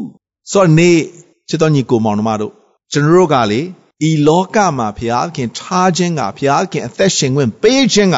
[0.52, 0.92] ဆိုတော့နေ
[1.48, 2.52] ချစ်တော်ညီကိုမောင်နှမတို့
[2.92, 3.60] ကျွန်တော်တို့ကလေ
[4.08, 8.16] ဤလောကမှာဘုရားခင်ထားခြင်းကဘုရားခင်အသက်ရှင်ခွင့်ပေးခြင်းက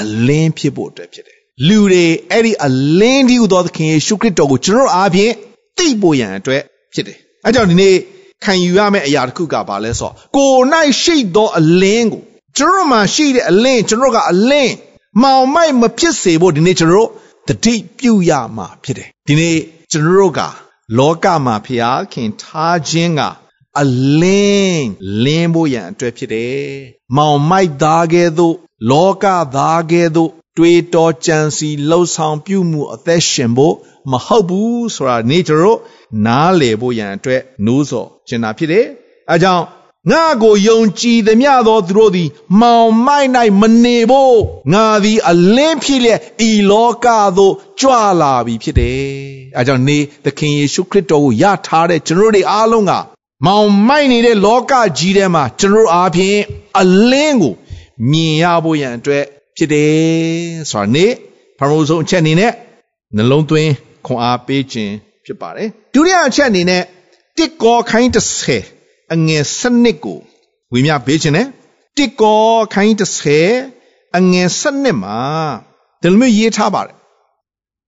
[0.00, 1.38] အလင်းဖြစ်ဖို့အတွက်ဖြစ်တယ်
[1.68, 5.32] လူတွေအဲ့ဒီအလင်းဒီဟူသောသခင်ယေရှုခရစ်တော်ကိုကျွန်တော်အားဖြင့်
[5.78, 6.62] သိဖို့ရန်အတွက်
[6.94, 7.94] ဖြစ်တယ်အဲကြောင့်ဒီနေ့
[8.44, 10.62] ခံယူရမယ့်အရာတစ်ခုကဘာလဲဆိုတော့ကိုယ်၌
[11.02, 12.22] ရှိသောအလင်းကို
[12.58, 14.72] ကျွန်တော်မှာရှိတဲ့အလင်းကျွန်တော်ကအလင်း
[15.22, 17.08] မောင်မိုက်မဖြစ်စေဖို့ဒီနေ့ကျွန်တော်
[17.48, 19.56] တတိပြုရမှာဖြစ်တယ်ဒီနေ့
[19.90, 20.40] ကျွန်တော်တို့က
[20.98, 23.20] လောကမှာဖျားခင်ထားခြင်းက
[23.80, 23.84] အ
[24.20, 24.88] လင်း
[25.24, 26.64] လင်းဖို့ရန်အတွက်ဖြစ်တယ်
[27.16, 28.54] မောင်မိုက်သားကဲ့သို့
[28.90, 29.24] လောက
[29.56, 33.76] သားကဲ့သို့တွေးတောကြံစီလှုပ်ဆောင်ပြုမှုအသက်ရှင်ဖို့
[34.10, 35.80] မဟုတ်ဘူးဆိုတာနေကျွန်တော်
[36.26, 38.86] နားလည်ဖို့ရန်အတွက်နိုးစော်ကျင်တာဖြစ်တယ်။
[39.30, 39.64] အဲကြောင့်
[40.08, 42.28] ငါကိုယုံကြည်သမျှသောသူတို့သည်
[42.60, 43.28] မောင်မိုက်၌
[43.60, 44.38] မနေဖို့
[44.72, 47.90] ငါသည်အလင်းဖြစ်လျက်ဤလောကသို့ကြွ
[48.20, 49.00] လာပြီဖြစ်တယ်။
[49.58, 52.92] အဲကြောင့်နေသခင်ယေရှုခရစ်တော်ကိုယထားတဲ့ကျွန်တော်တို့အားလုံးက
[53.46, 56.38] မောင်မိုက်နေတဲ့လောကကြီးထဲမှာကျွန်တော်အားဖြင့်
[56.78, 57.54] အလင်းကို
[58.10, 59.24] မြင်ရဖို့ရန်အတွက်
[59.56, 59.92] ဖြစ်တယ်
[60.70, 61.10] ဆိုတာနေ့
[61.58, 62.52] ပထမဆုံးအချက်အနေနဲ့
[63.16, 63.70] နှလုံးသွင်း
[64.06, 64.92] ခွန်အားပေးခြင်း
[65.24, 66.82] ဖြစ်ပါတယ်ဒုတိယအချက်အနေနဲ့
[67.36, 68.79] တစ်ကောခိုင်း30
[69.14, 70.18] အငယ်စနစ်ကို
[70.72, 71.46] ဝေမျှပေးခြင်းနဲ့
[71.96, 72.42] တစ်ကော
[72.72, 72.94] ခိုင်း
[73.56, 75.18] 30အငယ်စနစ်မှာ
[76.02, 76.96] ဒီလိုမျိုးရေးထားပါတယ်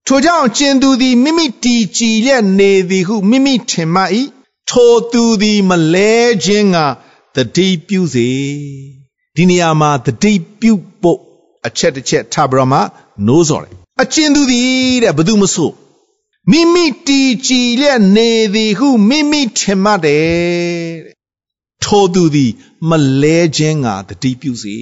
[0.06, 4.02] ထိုကြောင့်ကျင်သူသည်မိမိတည်ကြည်လျက်နေသည်ဟုမိမိထင်မှ၏
[4.70, 6.12] ထိုသူသည်မလဲ
[6.44, 6.78] ခြင်းက
[7.34, 8.28] တတိပြုစေ
[9.36, 11.20] ဒီနေရာမှာတတိပြုဖို့
[11.66, 12.78] အချက်တစ်ချက်ထပ်ပြီးတော့မှ
[13.26, 14.70] နိုးစော်တယ်အကျဉ်သူသည်
[15.02, 15.70] တဲ့ဘယ်သူမဆို
[16.50, 20.26] မိမိတီကြည်လျက်နေသည်ဟုမိမိထင်မှတ်တယ်
[21.04, 21.14] တဲ့
[21.84, 22.52] ထိုသူသည်
[22.88, 22.90] မ
[23.22, 24.78] လဲခြင်းကတတိပြုစေ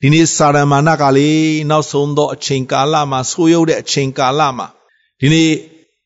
[0.00, 4.66] ဒီနေ့စာရမဏကလေးနောက်ဆုံးသောအချိန်ကာလမှာဆိုးရုပ်တဲ့အချိန်ကာလမှာ
[5.20, 5.50] ဒီနေ့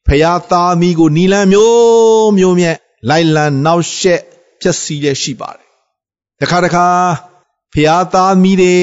[0.06, 2.72] ဖရာသားမိကိုနီလန်မျိုးမျိုးမြဲ
[3.08, 4.20] လိုက်လံနောက်ရှက်
[4.60, 5.68] ဖြစ်စီရရှိပါတယ်
[6.40, 6.86] တခါတခါ
[7.72, 8.76] ဖျားသားမိတွေ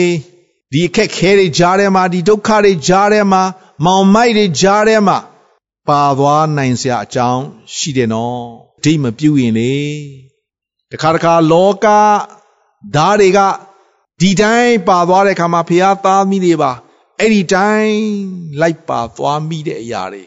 [0.72, 3.44] ဒီအခက်ခဲတွေကြားထဲမှာဒီဒုက္ခတွေကြားထဲမှာ
[3.86, 5.18] မောင်မိုက်တွေကြားထဲမှာ
[5.88, 7.44] ပါသွားနိုင်စရာအကြောင်း
[7.76, 8.40] ရှိတယ်နော်
[8.84, 9.76] ဒိမပြုတ်ရင်လေ
[10.92, 11.88] တခါတခါလောက
[12.96, 13.40] ဓာတ်တွေက
[14.22, 16.72] ဒီတိုင်းပါသွားတဲ့ခါမှာဖျားသားမိတွေပါ
[17.20, 17.98] အဲ့ဒီတိုင်း
[18.62, 20.24] လိုက်ပါသွားမိတဲ့အရာတွေ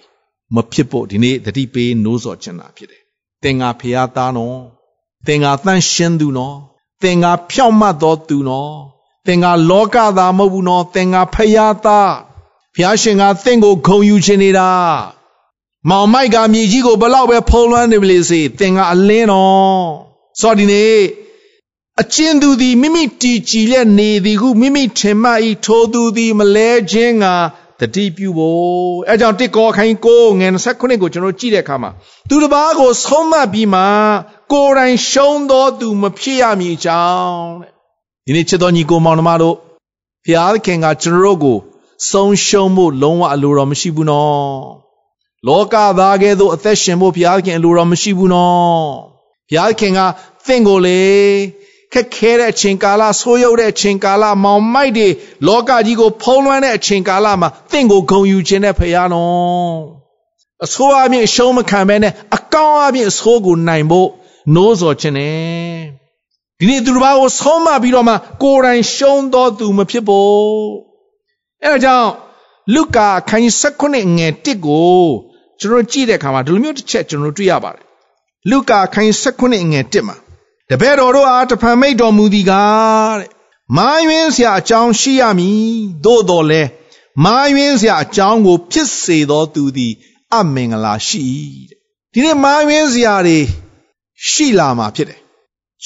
[0.54, 3.02] မဖြစ်ဖို့ဒီနေ့တတိပေးနိုးစော်ချင်တာဖြစ်တယ်။
[3.42, 4.58] သင်္ကာဖျားသားနော်
[5.26, 6.56] သင်္ကာတန့်ရှင်းသူနော်
[7.02, 8.74] သင်ကဖြောင့်မတ်သောသူနော်
[9.26, 12.12] သင်ကလောကသားမဟုတ်ဘူးနော်သင်ကဖယားသား
[12.74, 14.70] ဘုရားရှင်ကသင်ကိုဂုံယူခြင်းနေတာ
[15.90, 19.86] မောင်မိုက်ကမြေကြီးကိုဘလောက်ပဲဖုံးလွှမ်းနေပါစေသင်ကအလင်းတော်
[20.40, 20.98] စောဒီနေ့
[22.00, 27.26] အချင်းသူသည်မိမိတီကြည်လက်နေသည်ဟုမိမိထင်မှဤထိုသူသည်မလဲခြင်းက
[27.80, 28.60] တတိပြုဖို့
[29.08, 31.90] အဲကြောင့်တစ်ကောခိုင်းကိုငယ်29ကိုကျွန်တော်ကြည့်တဲ့အခါမှာ
[32.28, 33.82] သူတစ်ပါးကိုဆုံးမပြီးမှ
[34.52, 37.70] ကိုယ်တိုင်ရှုံးသောသူမဖြစ်ရမည်ကြောင်းတဲ့
[38.26, 39.56] ဒီနေ့ချစ်တော်ညီကိုမောင်နှမတို့
[40.24, 41.58] ဘုရားခင်ကကျွန်တော်တို့ကို
[42.10, 44.85] ဆုံးရှုံးဖို့လုံးဝအလိုတော်မရှိဘူးနော်
[45.46, 48.86] လောကသားကဲ့သို့အသက်ရှင်ဖို့ဘုရားခင်အလိုတော်မရှိဘူးနော်
[49.48, 50.00] ဘုရားခင်က
[50.46, 51.02] သင်ကိုလေ
[51.92, 55.08] ခက်ခဲတဲ့အချိန်ကာလဆိုးရုပ်တဲ့အချိန်ကာလမောင်မိုက်တွေ
[55.46, 59.76] လောကကြီးကိုဖုံးလွှမ်းတဲ့အချိန်ကာလမှာသင်ကိုဂုံယူခြင်းတဲ့ဖရာနော်
[60.64, 64.08] အဆိုးအပြင်ရှုံးမခံဘဲနဲ့အကောင်းအပြင်အဆိုးကိုနိုင်ဖို့
[64.54, 65.36] နိုးစော်ခြင်းနဲ့
[66.58, 70.30] ဒီနေ့သူတစ်ပါးကိုဆုံးမပြီးတော့မှကိုယ်တိုင်ရှုံးတော်သူမဖြစ်ဖို့
[71.64, 72.10] အဲဒါကြောင့်
[72.74, 75.00] လုကာခန်းကြီး16ငယ်1ကို
[75.60, 77.84] ကျွန်တော်ကြည့်တဲ့အခါမှာဒီလိုမျိုးတစ်ချက်ကျွန်တော်တွေ့ရပါတယ်
[78.50, 80.16] လုကာခန်းကြီး16ငယ်1မှာ
[80.70, 83.30] တပည့်တော်တို့အားတဖန်မိတ်တော်မူသည်ကားတဲ့
[83.76, 85.60] မာယွင်းစရာအကြောင်းရှိရမည်
[86.04, 86.62] သို့တော်လဲ
[87.24, 89.92] မာယွင်းစရာအကြောင်းကို ဖြစ်စေသောသူသည်
[90.34, 91.24] အမင်္ဂလာရှိ
[91.70, 91.78] တဲ့
[92.12, 93.38] ဒီနေ့မာယွင်းစရာတွေ
[94.28, 95.20] ရှိလာမှာဖြစ်တယ်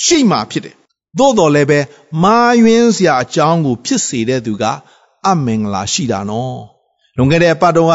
[0.03, 0.75] ရှိမှာဖြစ်တယ်
[1.19, 1.81] သို့တော်လည်းပဲ
[2.23, 4.65] မာယွင်းစရာအကြောင်းကို ဖြစ်စေတဲ့သူက
[5.29, 6.61] အမင်္ဂလာရှိတာနော်
[7.17, 7.95] လွန်ခဲ့တဲ့အပတ်တုန်းက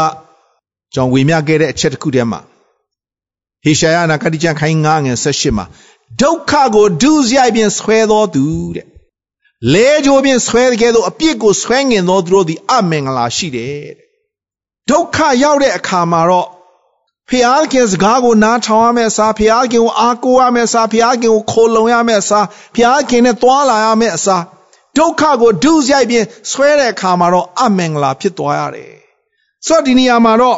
[0.94, 2.40] ကျွန်တော်ဝေမျှခဲ့တဲ့အချက်တစ်ခုတည်းမှာ
[3.64, 5.66] ဟေရှာယနာဂတိကျမ်းခိုင်း9ငယ်18မှာ
[6.22, 8.46] ဒုက္ခကိုဒုစရိုက်ဖြင့်ဆွဲတော်သူ
[8.76, 8.88] တဲ့
[9.74, 14.06] လဲကြိုးဖြင့်ဆွဲတဲ့ကဲ့သို့အပြစ်ကိုဆွဲငင်တော်သူတို့သည်အမင်္ဂလာရှိတယ်တဲ့
[14.90, 16.48] ဒုက္ခရောက်တဲ့အခါမှာတော့
[17.30, 22.46] ဖျားခင်စကားကိုနားထောင်ရမယ့်အစားဖျားခင်ကိုအားကိုးရမယ့်အစားဖျားခင်ကိုခိုလုံရမယ့်အစား
[22.76, 24.44] ဖျားခင်နဲ့တွာလာရမယ့်အစား
[24.98, 28.94] ဒုက္ခကိုဒုစရိုက်ဖြင့်ဆွဲတဲ့အခါမှာတော့အမင်္ဂလာဖြစ်သွားရတယ်။
[29.68, 30.58] ဆိုတော့ဒီနေရာမှာတော့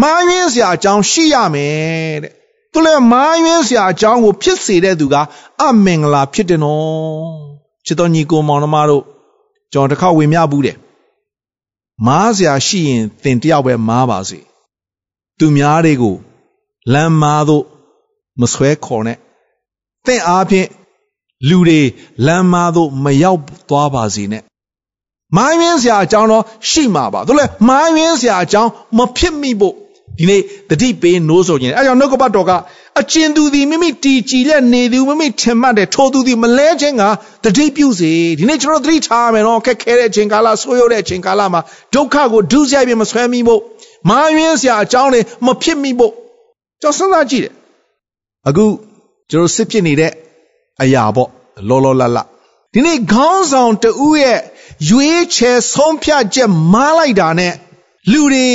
[0.00, 2.32] မာယွင်းစရာအကြောင်းရှိရမယ်တဲ့။
[2.72, 5.16] သူလည်းမာယွင်းစရာအကြောင်းကိုဖြစ်စေတဲ့သူက
[5.62, 6.86] အမင်္ဂလာဖြစ်တယ်နော်။
[7.86, 9.04] ချစ်တော်ညီကိုမောင်နှမတို့
[9.72, 10.76] ကျွန်တော်တစ်ခါဝေမျှဘူးတယ်။
[12.06, 14.38] မားစရာရှိရင်သင်တယောက်ပဲမားပါစေ။
[15.38, 16.16] သူများတွေကို
[16.92, 17.64] လမ်းမားတို့
[18.40, 19.18] မဆွဲခေါ်နဲ့။
[20.06, 20.68] သင်အားဖြင့်
[21.48, 21.80] လူတွေ
[22.26, 24.42] လမ်းမားတို့မရောက်သွားပါစေနဲ့
[25.36, 29.74] မိုင်းရင်းစရာအကြောင်းတော့ရှိမှာပါဒါလည်းမိုင်းရင်းစရာအကြောင်းမဖြစ်မိဖို့
[30.18, 32.52] ဒီနေ့တတိပေးနိုးဆိုခြင်းအဲကြောင့်နှုတ်ကပတ်တော်က
[33.00, 37.02] အကျဉ်သူသည်မိမိတီကြည်လက်နေသူမိမိထင်မှတ်တယ်ထိုသူသည်မလဲခြင်းက
[37.44, 41.60] တတိပြုစေဒီနေ့ကျွန်တော်တတိထားမယ်နော်ခက်ခဲတဲ့အချိန်ကာလဆိုးရုံတဲ့အချိန်ကာလမှာ
[41.94, 43.60] ဒုက္ခကိုဒုစရိုက်ပြမဆွဲမိဖို့
[44.08, 46.12] မိုင်းရင်းစရာအကြောင်းတွေမဖြစ်မိဖို့
[46.82, 47.52] ကျွန်တော်စဉ်းစားကြည့်တယ်
[48.48, 48.66] အခု
[49.30, 50.12] ကျွန်တော်စစ်ဖြစ်နေတဲ့
[50.82, 51.28] အရာပေါ့
[51.68, 52.26] လောလောလတ်လတ်
[52.72, 54.40] ဒီနေ့ခေါင်းဆောင်တဦးရဲ့
[54.88, 57.54] ရွေးချယ်ဆုံးဖြတ်ချက်မားလိုက်တာနဲ့
[58.10, 58.48] လူတွေ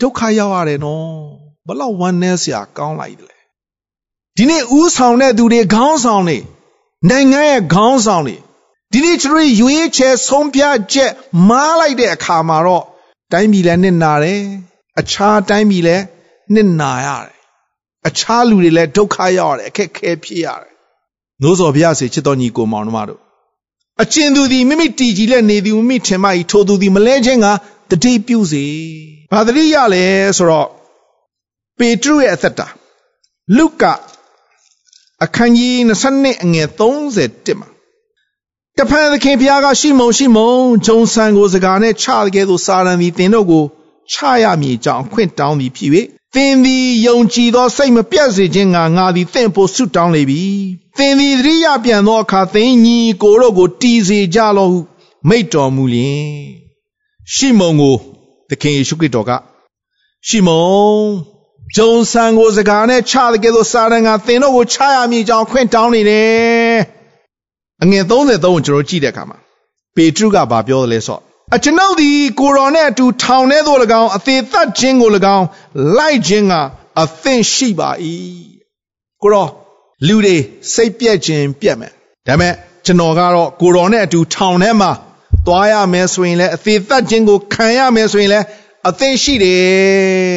[0.00, 1.08] ဒုက္ခရောက်ရတယ်နော်
[1.66, 3.42] ဘလောက်ဝမ်းနည်းစရာကောင်းလိုက်တယ်
[4.36, 6.38] ဒီနေ့ဥဆောင်တဲ့သူတွေခေါင်းဆောင်တွေ
[7.08, 8.36] နိုင်ငံရဲ့ခေါင်းဆောင်တွေ
[8.92, 11.12] ဒီနေ့ကျွန်တော်ရွေးချယ်ဆုံးဖြတ်ချက်
[11.48, 12.84] မားလိုက်တဲ့အခါမှာတော့
[13.32, 14.40] တိုင်းပြည်လည်းနစ်နာတယ်
[15.00, 16.04] အခြားတိုင်းပြည်လည်း
[16.54, 17.34] နစ်နာရတယ်
[18.08, 20.72] အခြားလူတွေလည်းဒုက္ခရောက်ရတယ်အခက်ခဲဖြစ်ရတယ်
[21.42, 23.20] နိုးစော်ဘုရားစေချစ်တော်ညီကိုမောင်တို့မတို့
[24.02, 27.46] အကျဉ်သူသည်မိမိတည်ကြည်လက်နေသည်မိမိထင်မှ၏ထိုသူသည်မလဲခြင်းက
[27.90, 28.64] တတိပြုစေ
[29.34, 30.04] ဘာတတိရလဲ
[30.36, 30.68] ဆိုတော့
[31.78, 32.66] ပေတရုရဲ့အသက်တာ
[33.56, 33.82] လုက
[35.24, 37.68] အခန်းကြီး22အငယ်31မှာ
[38.78, 40.52] တဖန်သခင်ဘုရားကရှိမုံရှိမုံ
[40.86, 43.64] ဂျုံဆန်ကိုစကားနဲ့ချတဲ့ကဲသို့စာရန်သည်တင်တို့ကို
[44.12, 45.90] ချရမည်ကြောင်းခွင့်တောင်းသည်ဖြစ်၍
[46.34, 50.42] သင်သည်ယုံကြည်သောစိတ်မပြတ်စေခြင်းငါငါသည်သင်ဖို့ဆုတောင်းလေပြီ
[50.98, 54.80] သင်သည်သတိရပြန်သောအခါသင်ညီကိုတို့ကိုတီးစေကြလောဟု
[55.28, 56.28] မိတ်တော်မူလျင်
[57.34, 57.96] ရှိမုံကို
[58.50, 59.30] သခင်ယေရှုခရစ်တော်က
[60.28, 61.34] ရှိမုံ
[61.76, 66.76] ဂျုံဆန်ကိုစကားနဲ့ချတဲ့ကဲ့သို့စာရန်ကသင်တို့ကိုချရမည်ကြောင်းခွင့်တောင်းနေတယ်
[67.82, 69.38] အငယ်33ကိုကျွန်တော်ကြည့်တဲ့အခါမှာ
[69.96, 71.22] ပေတရုကဘာပြောလဲဆိုတော့
[71.54, 75.46] အကျွန်ုပ်သည်ကိုတော်နဲ့အတူထောင်ထဲသို့၎င်းအသေးသက်ခြင်းကို၎င်း
[75.98, 76.54] လိုက်ခြင်းက
[77.00, 77.90] အသင့်ရှိပါ၏
[79.22, 79.50] ကိုတော်
[80.06, 80.36] လူတွေ
[80.74, 81.92] စိတ်ပြက်ခြင်းပြက်မယ်
[82.26, 82.54] ဒါပေမဲ့
[82.86, 84.90] ကျွန်တော်ကတော့ကိုတော်နဲ့အတူထောင်ထဲမှာ
[85.46, 88.46] သွားရမယ်ဆိုရင်လည်းအသေးသက်ခြင်းကိုခံရမယ်ဆိုရင်လည်း
[88.88, 89.60] အသင့်ရှိတယ်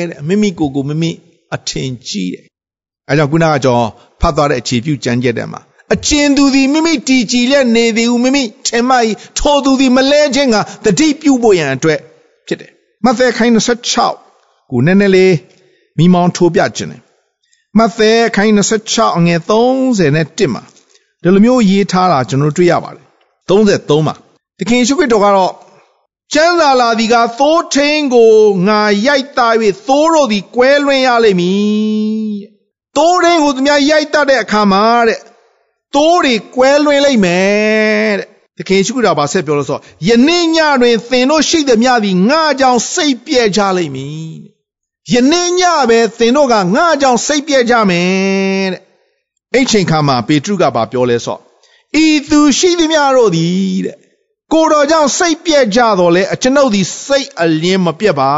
[0.10, 1.12] တဲ့မိမိကိုယ်ကိုမိမိ
[1.56, 2.46] အထင်ကြီးတယ်
[3.10, 3.90] အဲကြောင့်ခုနကကျွန်တော်
[4.22, 5.62] ဖတ်သွားတဲ့အခြေပြုကြမ်းကြက်တဲ့မှာ
[5.94, 8.96] အကျဉ်သူသည်မိမိတည်ကြည်လက်နေသည်ဟုမိမိထင်မှ၏
[9.38, 12.00] ထိုသူသည်မလဲခြင်းကတတိပြုဖို့ရန်အတွက်
[12.48, 12.72] ဖြစ်တယ်။
[13.06, 13.54] မဿဲခိုင်း
[14.08, 15.34] 26ကိုနည်းနည်းလေး
[15.98, 17.02] မိမောင်းထိုးပြခြင်းတယ်။
[17.78, 20.64] မဿဲခိုင်း26အငယ်30နဲ့1မှာ
[21.22, 23.06] ဒီလိုမျိုးရေးထားတာကျွန်တော်တွေ့ရပါတယ်။
[23.50, 24.16] 33မှာ
[24.60, 25.54] သခင်ရှုခရစ်တော်ကတော့
[26.34, 28.34] ကျမ်းစာလာသည်ကသိုးထင်းကို
[28.68, 29.56] ငါရိုက်သား၍
[29.88, 32.38] သိုးတို့သည်ကွဲလွင်ရလိမ့်မည်။
[32.98, 35.20] သိုးထင်းကိုသူများရိုက်တတ်တဲ့အခါမှာတဲ့
[35.96, 44.36] တိုးတွေကွဲလွင်လိုက်မယ်တဲ့သခင်ရှိခိုးတာပါဆက်ပြောလို့ဆိုယနေ့ညတွင်သင်တို့ရှိသည်မြသည်ငါကြောင့်စိတ်ပြဲကြလိမ့်မည်
[45.14, 48.82] ယနေ့ညပဲသင်တို့ကငါကြောင့်စိတ်ပြဲကြမယ်တဲ့
[49.54, 51.38] အဲ့ချိန်ခါမှာပေတရုကပါပြောလဲဆို
[52.04, 54.07] ဤသူရှိသည်မြတို့သည်တဲ့
[54.54, 58.32] ကိုတော်ကြောင့်စိတ်ပြက်ကြတော့လေအကျွန်ုပ်ဒီစိတ်အလင်းမပြက်ပါ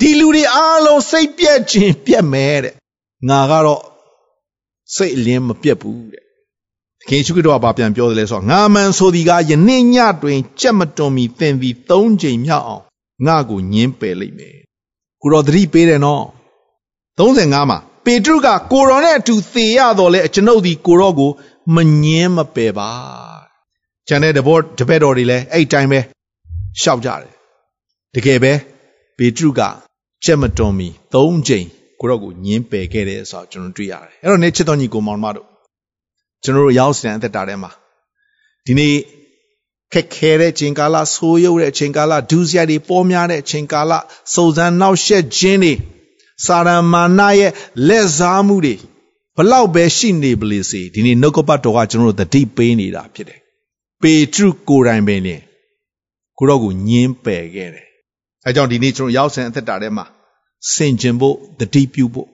[0.00, 2.74] ဒီလူတွေအားလုံးစိတ်ပြက်ခြင်းပြက်မယ်တဲ့
[3.28, 3.82] ငါကတော့
[4.96, 6.22] စိတ်အလင်းမပြက်ဘူးတဲ့
[7.08, 12.84] ခင်ရှုကတော့ဘာပြန်ပြောတယ်လဲဆိုတော့ငါမှန်ဆိုဒီကယနေ့ညတွင်ကြက်မတွန်မီသင်သည်၃ချိန်မြောက်အောင်
[13.26, 14.56] ငါကိုညင်းပယ်လိုက်မယ်
[15.22, 16.24] ကိုတော်သတိပေးတယ်နော်
[17.18, 21.30] 35မှာပေတရုကကိုတော်နဲ့အတူသေရတော့လဲကျွန်ုပ်ဒီကိုတော်ကို
[21.74, 23.37] မညင်းမပယ်ပါ
[24.08, 26.00] ကျန်တဲ့တဘောတပည့်တော်တွေလည်းအဲ့တိုင်းပဲ
[26.80, 27.32] ရှောက်ကြတယ်
[28.14, 28.52] တကယ်ပဲ
[29.16, 29.60] ပေတရုက
[30.24, 31.66] ကြက်မတွန်မီ၃ချိန်
[32.00, 35.46] ကိုတော်ကိုညင်းပယ်ခဲ့တယ်ဆိုတော့ကျွန်တော်တွေ့ရတယ်အဲ့တော့နေချစ်တော်ညီကိုမောင်မတို့
[36.42, 37.70] ကျွန်တော်တို့ရောက်စတဲ့အသက်တာထဲမှာ
[38.66, 38.94] ဒီနေ့
[39.92, 43.92] ခက်ခဲတဲ့ချိန်ကာလဆိုးရုပ်တဲ့ချိန်ကာလဒုစရိုက်တွေပေါ်များတဲ့ချိန်ကာလ
[44.34, 45.72] စုံစမ်းနှောက်ယှက်ခြင်းတွေ
[46.46, 47.52] စာရမာနရဲ့
[47.88, 48.74] လက်စားမှုတွေ
[49.36, 53.40] ဘလောက်ပဲရှိနေပလေစေဒီနေ့နှုတ်ကပတ်တော်ကကျွန်တော်တို့တတိပေးနေတာဖြစ်တယ်
[54.02, 55.40] ပေတရုကိုယ်တိုင်ပင်လင်
[56.38, 57.86] ကိုတော့ကိုညင်းပယ်ခဲ့တယ်
[58.46, 60.04] အဲကြောင့်ဒီနေ့ကျွန်တော်ရောက်စင်အသက်တာထဲမှာ
[60.72, 62.28] ဆင်ခြင်ဖို့တတိပြုဖို့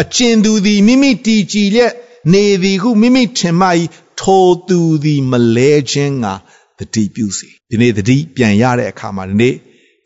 [0.00, 1.92] အကျဉ်သူသည်မိမိတည်ကြည်လျက်
[2.32, 3.68] နေသည်ဟုမိမိထင်မှ၏
[4.20, 6.26] ထိုသူသည်မလဲခြင်းက
[6.78, 9.54] တတိပြုစီဒီနေ့တတိပြန်ရတဲ့အခါမှာဒီနေ့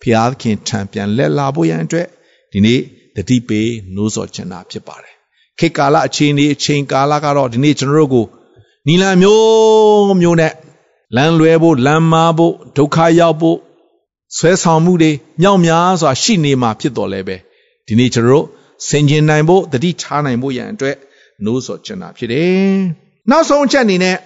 [0.02, 2.06] ဖျားခင်ထံပြန်လက်လာဖို့ရန်အတွက်
[2.52, 2.80] ဒီနေ့
[3.16, 5.14] တတိပေးနိုးစော်ချင်တာဖြစ်ပါတယ်
[5.58, 8.26] ခေတ်ကာလအချိန်ဒီအချိန်ကာလကတော့ဒီနေ့ကျွန်တော်တို့ကို
[8.86, 10.52] နီလန်မျိုးမျိုးနဲ့
[11.16, 13.58] လမ်းလွဲဖို့လမ်းမားဖို့ဒုက္ခရောက်ဖို့
[14.36, 17.36] ဆွဲဆောင်မှုတွေမြောက်များစွာရှိနေမှာဖြစ်တော်လဲပဲ
[17.86, 18.46] ဒီနေ့ကျွန်တော်တို့
[18.88, 20.96] ဆင်ခြင်နိုင်ဖို့တတိထားနိုင်ဖို့ရန်အတွက်
[21.44, 22.74] နိုးစော်ချင်တာဖြစ်တယ်
[23.30, 24.16] နောက်ဆုံးအချက်အနေနဲ့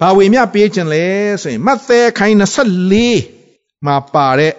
[0.00, 1.04] ဘာဝေမျှပေးခြင်းလဲ
[1.42, 2.36] ဆိုရင်မဿဲခိုင်း
[3.10, 4.52] 24မှာပါတဲ့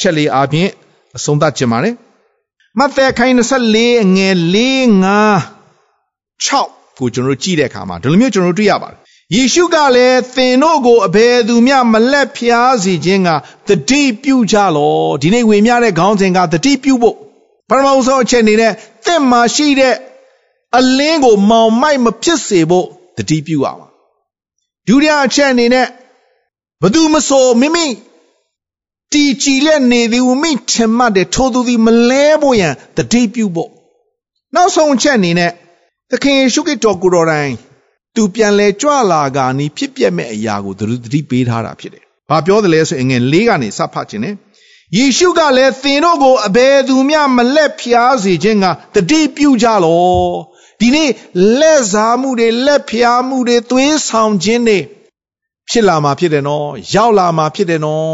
[0.00, 0.68] ချက်လေးအပြင်
[1.16, 1.94] အဆုံးသတ်ခြင်းပါတယ်
[2.78, 3.34] မဿဲခိုင်း
[3.74, 4.56] 24အငယ်4
[5.04, 8.99] 5 6ကိုကျွန်တော်တို့ကြည့်တဲ့အခါမှာဒီလိုမျိုးကျွန်တော်တို့တွေ့ရပါတယ်
[9.34, 13.28] ယေရှုကလည်းသင်တို့ကိုအဘယ်သူမျှမလက်ဖျားစေခြင်းက
[13.68, 17.16] တတိပြုကြလောဒီနေ့ဝေမျှတဲ့ခေါင်းစဉ်ကတတိပြုဖို့
[17.68, 18.72] ပထမဆုံးအချက်အနေနဲ့
[19.04, 19.94] သင်မှာရှိတဲ့
[20.78, 23.88] အလင်းကိုမောင်မိုက်မဖြစ်စေဖို့တတိပြုရမှာ
[24.86, 25.86] ဒုတိယအချက်အနေနဲ့
[26.82, 27.86] ဘသူမဆိုမိမိ
[29.12, 33.70] တီကြည်လက်နေသည်ဝမိထင်မှတ်တဲ့ထိုသူသည်မလဲဖို့ရန်တတိပြုဖို့
[34.54, 35.50] နောက်ဆုံးအချက်အနေနဲ့
[36.10, 37.54] သခင်ယေရှုခရစ်တော်ကိုယ်တော်တိုင်
[38.14, 44.34] သူပြန်လဲကြွလာကနီးဖြစ်ပျက်မဲ့အရာကိုသူတို့တတိပေးထားတာဖြစ်တယ်။ဘာပြောတယ်လဲဆိုရင်ငယ်၄ကနေစဖတ်ခြင်းနဲ့
[44.96, 50.30] ယေရှုကလည်းသင်တို့ကိုအဘယ်သူမျှမလက်ဖျားစေခြင်းကတတိပြုကြလော
[50.80, 51.10] ဒီနေ့
[51.58, 54.78] လက်စားမှုတွေလက်ဖျားမှုတွေသွေးဆောင်ခြင်းတွေ
[55.70, 58.10] ဖြစ်လာမှာဖြစ်တယ်နော်ရောက်လာမှာဖြစ်တယ်နော်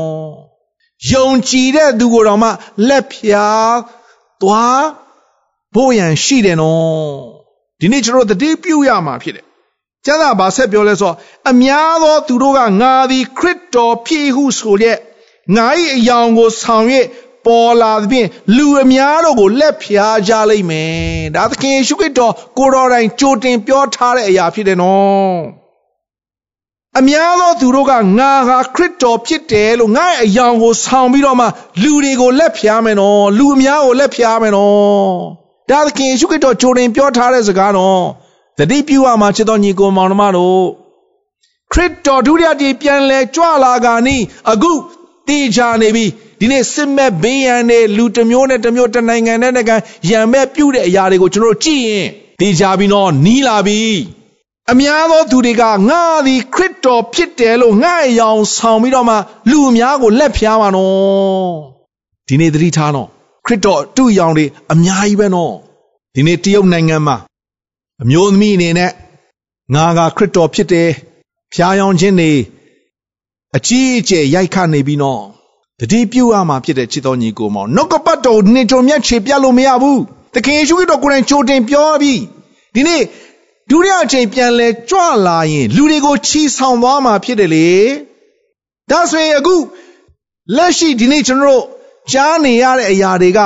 [1.10, 2.50] ယုံကြည်တဲ့သူကိုတော့မှ
[2.88, 3.76] လက်ဖျား
[4.42, 4.84] သွား
[5.74, 7.10] ဖို့ရန်ရှိတယ်နော်
[7.80, 9.46] ဒီနေ့ကျွန်တော်တတိပြုရမှာဖြစ်တယ်
[10.06, 11.16] ကျမ်းစာဘာဆက်ပြောလဲဆိုတော့
[11.50, 14.98] အများသောသူတို့ကငါသည်ခရစ်တော်ဖြစ်ဟုဆိုလျက်
[15.56, 15.66] ငါ၏
[15.96, 16.86] အယောင်ကိုဆောင်၍
[17.46, 25.36] ပေါ်လာသဖြင့်လူအများတို့ကိုလက်ဖြားကြလိမ့်မယ်ဒါသခင်ယေရှုခရစ်တော်ကိုတော်တိုင်ကြိုတင်ပြောထားတဲ့အရာဖြစ်တယ်နော်
[26.98, 31.46] အများသောသူတို့ကငါဟာခရစ်တော်ဖြစ်တယ်လို့ငါ့အယောင်ကိုဆောင်ပြီးတော့မှ
[31.82, 35.10] လူတွေကိုလက်ဖြားမယ်နော်လူအများကိုလက်ဖြားမယ်နော်
[35.70, 38.02] ဒါသခင်ယေရှုခရစ်တော်ကြိုတင်ပြောထားတဲ့စကားနော်
[38.58, 40.64] တတိပြုရမှာချစ်တော်ညီကိုမောင်နှမတို့
[41.72, 44.72] ခရစ်တော်ဒုတိယတည်ပြန်လဲကြွလာကနီးအခု
[45.28, 46.04] တည်ချနေပြီ
[46.40, 49.76] ဒီနေ့စစ်မဲ့ဘေးရန်တွေလူတစ်မျိုးနဲ့တစ်မျိုးတစ်နိုင်ငံနဲ့နိုင်ငံ
[50.10, 52.06] ရံမဲ့ပြုတ်တဲ့အရာတွေကိုကျွန်တော်ကြည့်ရင်
[52.40, 53.80] တည်ချပြီးတော့နီးလာပြီ
[54.72, 59.16] အများသောသူတွေကငါသည်ခရစ်တော်ဖြစ်တယ်လို့ငါ့အယောင်ဆောင်ပြီးတော့မှ
[59.50, 61.50] လူအများကိုလက်ဖျားပါနော်
[62.28, 63.08] ဒီနေ့သတိထားနော်
[63.46, 65.52] ခရစ်တော်သူ့အယောင်တွေအများကြီးပဲနော်
[66.14, 67.16] ဒီနေ့တရုတ်နိုင်ငံမှာ
[68.02, 68.92] အမျိုးသမီးအနေနဲ့
[69.74, 70.90] ငါကခရစ်တော်ဖြစ်တယ်
[71.52, 72.32] ဖျားယောင်းခြင်းတွေ
[73.56, 75.22] အကြီးအကျယ်ရိုက်ခတ်နေပြီးနော်
[75.80, 80.00] တတိပြုရမှာဖြစ်တဲ့ချစ်တော်ညီကိုမောင်နှုတ်ကပတ်တော်နေကြုံမြတ်ခြေပြလို့မရဘူး
[80.34, 82.20] တခင်ယေရှုခရစ်တော်ကိုယ်တိုင်ကြိုတင်ပြောပြီး
[82.74, 83.02] ဒီနေ့
[83.70, 87.68] ဒုတိယအချိန်ပြန်လဲကြွလာရင်လူတွေကိုချီဆောင်သွားမှာဖြစ်တယ်လေ
[88.90, 89.56] ဒါဆိုရင်အခု
[90.56, 91.64] လက်ရှိဒီနေ့ကျွန်တော်တို့
[92.12, 93.40] ကြားနေရတဲ့အရာတွေက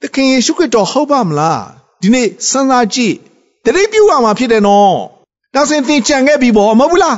[0.00, 1.62] သခင်ယေရှုခရစ်တော်ဟုတ်ပါမလား
[2.02, 3.14] ဒီနေ့စဉ်းစားကြည့်
[3.64, 4.94] တတိပြုရမှာဖြစ်တယ်နော်
[5.54, 7.16] ဒါဆိုရင်သင်ကြံခဲ့ပြီပေါ့မဟုတ်ဘူးလား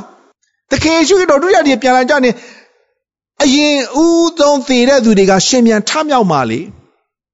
[0.71, 2.31] သခင်ယေရှုခရစ်တော်ဒုတိယတည်းပြန်လာကြနေ
[3.43, 6.59] အရင်ဦးဆုံးသေတဲ့သူတွေကရှင်ပြန်ထမြောက်มาလေ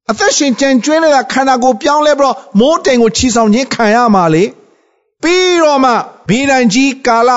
[0.10, 4.43] အသက်ရှင်ကြံကျွင်းတဲ့ခန္ဓာကိုယ်ပြောင်းလဲပြီးတော့မိုးတိမ်ကိုချီဆောင်ခြင်းခံရမှာလေ
[5.21, 5.91] ပြီးတော့မှ
[6.30, 7.30] ဘေးဒဏ်ကြီးကာလ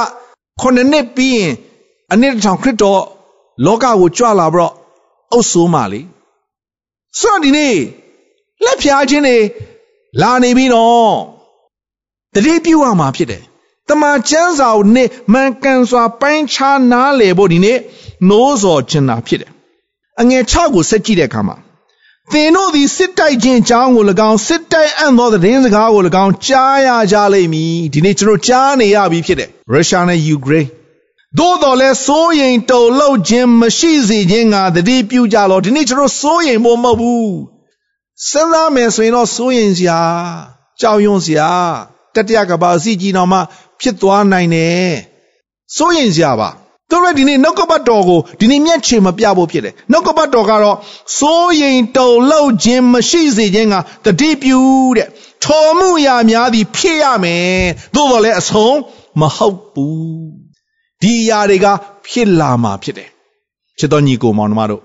[0.60, 1.52] ခုနှစ်နှစ်ပြီးရင်
[2.12, 3.02] အနည်းထောင်ခရစ်တော်
[3.64, 4.72] လောကကိုကြွလာပြီးတော့
[5.32, 6.00] အုပ်ဆိုးမှာလေ
[7.18, 7.76] ဆိုတော့ဒီနေ့
[8.64, 9.38] လက်ဖြားခြင်းတွေ
[10.20, 11.33] လာနေပြီနော်
[12.34, 13.42] တတိပြုရမှာဖြစ်တယ်
[13.88, 17.78] တမန်ကျမ်းစာကိုနေမှန်ကန်စွာပိုင်းခြားနားလည်ဖို့ဒီနေ့
[18.28, 19.50] နိုးစော်ခြင်းတာဖြစ်တယ်
[20.20, 21.56] အငယ်6ကိုဆက်ကြည့်တဲ့အခါမှာ
[22.32, 30.68] သင်တို့သည်စစ်တိုက်ခြင်းအကြောင်းကို၎င်းစစ်တိုက်အံ့သောသတင်းစကားကို၎င်းကြားရကြလိမ့်မည်ဒီနေ့ကျွန်တော်ကြားနေရပြီဖြစ်တယ်ရုရှားနဲ့ယူကရိန်း
[31.38, 37.36] သို့တော်လဲစိုးရင်တုန်လှုပ်ခြင်းမရှိစေခြင်းကတတိပြုကြလောဒီနေ့ကျွန်တော်စိုးရင်ဖို့မဟုတ်ဘူး
[38.28, 40.00] စဉ်းစားမယ်ဆိုရင်တော့စိုးရင်စရာ
[40.80, 41.50] ကြောက်ရွံ့စရာ
[42.14, 43.38] တတိယကဘာအစီကြီးတော်မှ
[43.81, 44.94] ဖြစ်သွားနိုင်တယ်
[45.77, 46.50] စိုးရင်စရာပါ
[46.90, 50.77] သူတို့ဒီနေ့နှုတ်ကပတ်တော်ကိုဒီနေ့မျက်ခြေမပြဖို့ဖြစ်တယ်နှုတ်ကပတ်တော်ကတော့
[51.18, 53.74] စိုးရင်တုန်လှုပ်ခြင်းမရှိစေခြင်းက
[54.05, 54.61] တတိပြု
[54.96, 55.09] တဲ့
[55.44, 58.77] ထော်မှုရာများသည်ဖြစ်ရမယ်သို့တော်လည်းအဆုံး
[59.20, 59.98] မဟုတ်ဘူး
[61.03, 61.66] ဒီအရာတွေက
[62.09, 63.09] ဖြစ်လာမှာဖြစ်တယ်
[63.79, 64.83] ချစ်တော်ညီကိုမောင်နှမတို့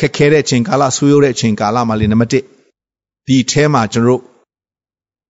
[0.00, 4.22] ခက်ခဲတဲ့အချိန်ကာလဆွေးရိုးတဲ့အချိန်ကာလမှာလေနံပါတ်1ဒီအဲမှာကျွန်တော်တို့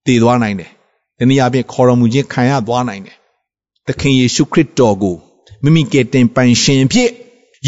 [0.07, 0.71] တည်သွားနိုင်တယ်။
[1.22, 3.16] ဒီနည်းအားဖြင့်ခေါ်တော်မူခြင်းခံရသွားနိုင်တယ်။
[3.87, 5.16] သခင်ယေရှုခရစ်တော်ကို
[5.62, 7.11] မိမိကယ်တင်ပိုင်ရှင်ဖြစ်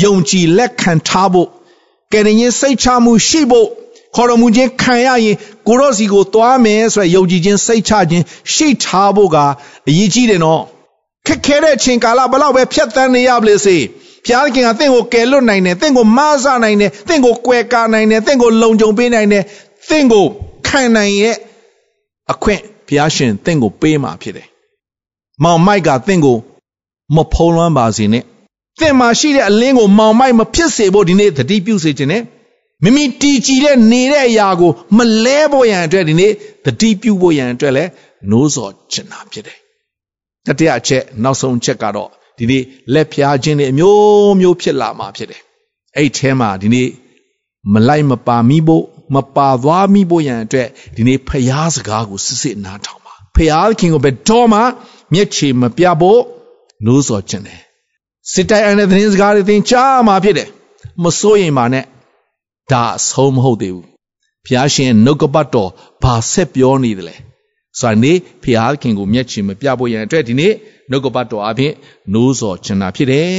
[0.03, 1.49] ယုံကြည်လက်ခံထားဖို့
[2.13, 3.69] ကယ်တင်ခြင်းစိတ်ချမှုရှိဖို့
[4.15, 5.37] ခေါ်တော်မူခြင်းခံရရင်
[5.67, 9.37] ကိုရော့စီကိုသွားမယ်ဆိုရယ်ယုံကြည်ခြင်းစိတ်ချခြင်းရှိထားဖို့က
[9.89, 10.63] အရေးကြီးတယ်နော်
[11.27, 13.77] ခက်ခဲတဲ့အချိန်ကာလဘလောက်ပဲဖြတ်သန်းနေရပါလေစေ
[14.25, 19.45] ဘုရားခင်ကတင့်ကိုကယ်လွတ်နိုင်တယ်တင့်ကိုမဆနိုင်တယ်တင့်ကိုကွယ်ကာနိုင်တယ်တင့်ကိုလုံခြုံပေးနိုင်တယ်
[19.89, 20.27] တင့်ကို
[20.67, 21.37] ခံနိုင်ရဲ့
[22.33, 24.49] အခွင့် ဘုရားရှင်တင့်ကိုပေးမှာဖြစ်တယ်
[25.43, 26.39] မောင်မိုက်ကတင့်ကို
[27.15, 28.25] မဖုံးလွှမ်းပါစေနဲ့
[28.81, 32.23] တင့်မှာရှိတဲ့အလင်းကိုမောင်မိုက်မဖြစ်စေဖို့ဒီနေ့သတိပြုစေခြင်းနဲ့
[32.85, 36.33] မိမိတည်ကြည်တဲ့နေတဲ့အရာကိုမလဲဖို့ရန်အတွက်ဒီနေ့
[36.65, 37.91] သတိပြုဖို့ရန်အတွက်လည်း
[38.31, 39.59] နိုးစော်ချင်တာဖြစ်တယ်
[40.47, 45.43] တတိယအချက်နောက်ဆုံးချက်ကတော့ဒီနေ့လက်ဖျားခြင်းတွေအမျိုးမျိုးဖြစ်လာမှာဖြစ်တယ်
[45.97, 46.89] အဲ့ထဲမှာဒီနေ့
[47.73, 54.61] မလိုက်မပါမိဖို့ မပါသွားမိဖို့ရန်အတွက်ဒီနေ့ဖျားစကားကိုစစ်စစ်နားထောင်ပါဖျားခင်ကိုဘယ်တော့မှ
[55.13, 56.21] မျက်ခြေမပြဖို့
[56.87, 57.61] နိုးစော်ခြင်းတယ်
[58.33, 60.49] စစ်တိုင်အန်တဲ့သတင်းစကားတွေသင်ကြားမှာဖြစ်တယ်
[61.03, 61.85] မစိုးရင်ပါနဲ့
[62.73, 63.87] ဒါအဆုံးမဟုတ်သေးဘူး
[64.45, 65.71] ဘုရားရှင်နှုတ်ကပတ်တော်
[66.03, 67.17] ဘာဆက်ပြောနေတယ်လဲ
[67.81, 68.13] ဆိုတော့နေ
[68.43, 70.53] ဘုရားခင်ကိုမျက်ချင်မပြဖို့ရန်အတွက်ဒီနေ့
[70.91, 71.73] နှုတ်ကပတ်တော်အပြင်
[72.13, 73.31] နိုးစော်ချင်တာဖြစ်တယ်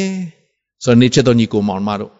[0.84, 2.12] ဆိုတော့နေချက်တော်ညီကိုမောင်မတို့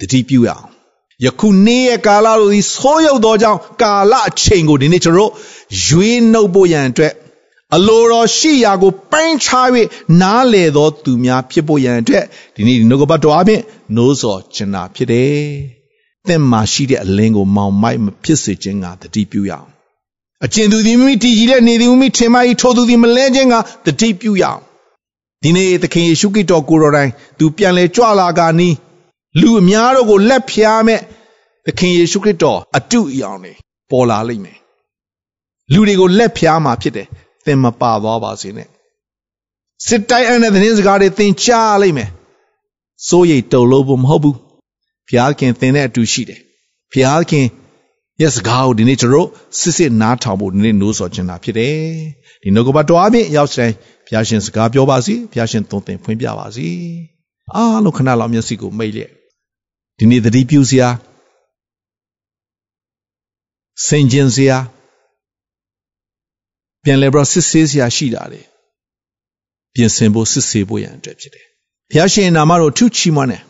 [0.00, 0.77] တတိပြုရအောင်
[1.24, 5.32] ယခုနေ့ရဲ့ကာလတို့ဒီဆိုးရုပ်သောကြောင့်ကာလအချိန်ကိုဒီနေ့ကျွန်တော်တို့
[5.86, 7.12] ရွေးနှုတ်ဖို့ရန်အတွက်
[7.76, 9.68] အလိုတော်ရှိရာကိုပိုင်းခြား၍
[10.20, 13.60] နားလေသောသူများဖြစ်ဖို့ရန်အတွက်ဒီနေ့နှုတ်ကပတ်တော်အပြင်
[13.96, 15.38] နိုးစော်ချင်တာဖြစ်တယ်
[16.26, 19.68] သင်မှာရှိတဲ့အလင်းကိုမောင်မိုက်မဖြစ်စေခြင်းကတတိပြုရအောင်
[20.44, 23.54] အကျဉ်သူသည်မိမိတည်ကြည်တဲ့နေသည်မိမိထင်မှဤထိုသူသည်မလဲခြင်းက
[23.86, 24.60] တတိပြုရအောင်
[25.42, 28.74] ဒီနေ့သခင်ယေရှုခရစ်တော်ကိုယ်တော်တိုင်သူပြန်လဲကြွလာကနီး
[29.40, 31.00] လူအများတို့ကိုလက်ဖျားမဲ့
[31.66, 33.52] သခင်ယေရှုခရစ်တော်အတုအယောင်တွေ
[33.90, 34.58] ပေါ်လာလိမ့်မယ်
[35.72, 37.06] လူတွေကိုလက်ဖျားမှာဖြစ်တယ်
[37.44, 38.68] သင်မပါသွားပါစေနဲ့
[39.86, 42.10] စစ်တိုင်းအတဲ့သတင်းစကားတွေသင်ကြားလိမ့်မယ်
[43.08, 44.36] စိုးရိမ်တုန်လို့ဖို့မဟုတ်ဘူး
[45.08, 46.40] ဘုရားခင်သင်တဲ့အတူရှိတယ်
[46.92, 47.46] ဘုရားခင်
[48.20, 51.76] ရဲ့စကားကိုဒီနေ့ကျွန်တော်စစ်စစ်နားထောင်ဖို့ဒီနေ့နိုးစော်ချင်တာဖြစ်တယ်
[52.42, 53.74] ဒီနှုတ်ကပတ်တော်အပြင်ရောက်တိုင်း
[54.06, 56.68] ဘုရားရှင်စကားပြောပါစီဘုရားရှင်သုံးသင်ဖွင့်ပြပါစီ
[57.54, 59.10] အားလုံးခဏလောက်မျက်စိကိုမိတ်လျက်
[59.98, 60.88] ဒီနေ့သတိပြုစရာ
[63.86, 64.58] စင်ကျင်စရာ
[66.82, 68.40] ပြန်လဲပြီးစစ်ဆေးစရာရှိတာလေ
[69.74, 71.46] ပြင်ဆင်ဖို့စစ်ဆေးဖို့ရန်အတွက်ဖြစ်တယ်
[71.90, 73.42] ဘုရားရှင်နာမတော်ထုချီးမွမ်းတယ်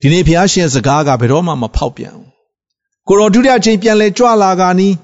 [0.00, 2.30] ဒီနေ့ဘုရားရှင်စကားကဘယ်တော့မှမဖောက်ပြန်ဘူး
[3.08, 4.94] ကိုတော်ဒုတိယချိန်ပြန်လဲကြွလာကနီး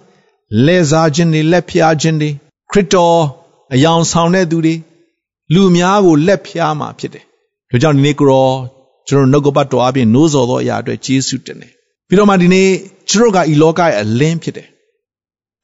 [0.67, 2.31] လဲစားခြင်းတွေလက်ဖျားခြင်းတွေ
[2.71, 3.21] ခရစ်တော်
[3.75, 4.75] အယောင်ဆောင်တဲ့သူတွေ
[5.55, 7.25] လူများကိုလက်ဖျားမှာဖြစ်တယ်
[7.71, 8.55] ဒါကြောင့်ဒီနေ့ကိုတော်
[9.09, 11.73] ကျွန်တော်နှုတ်ကပတ်တော်အပြင်နိုးစော်သောအရာအတွက်ကျေးဇူးတင်တယ်
[12.09, 12.69] ပြီးတော့မှဒီနေ့
[13.11, 14.69] ကျွန်တော်ကဤလောကရဲ့အလင်းဖြစ်တယ်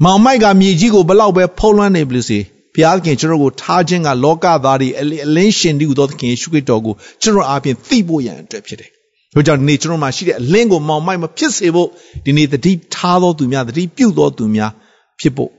[0.05, 2.39] မောင်မိုက်ကမြေကြီးကိုဘလောက်ပဲဖုံးလွှမ်းနေပြီလို့စီ
[2.75, 5.05] ဘုရားသခင်ကျွန်တော်ကိုထားခြင်းကလောကသားတွေအ
[5.37, 8.91] လင်းရှင်တည်းဟူသောသခင်ယေရှုခရစ်တော်ကိုကျွန်တော်အားဖြင့်သိဖို့ရန်အတွက်ဖြစ်တယ်
[9.35, 11.89] တို့ကြောင့်ဒီနေ့ကျွန်တော်မှာရှိတဲ့အလင်းကိုမောင်မိုက်မဖြစ်စေဖို့
[12.27, 14.73] ဒီနေ့တတိထားသောသူများတတိပြုသောသူများ
[15.21, 15.51] ဖြစ်ဖို့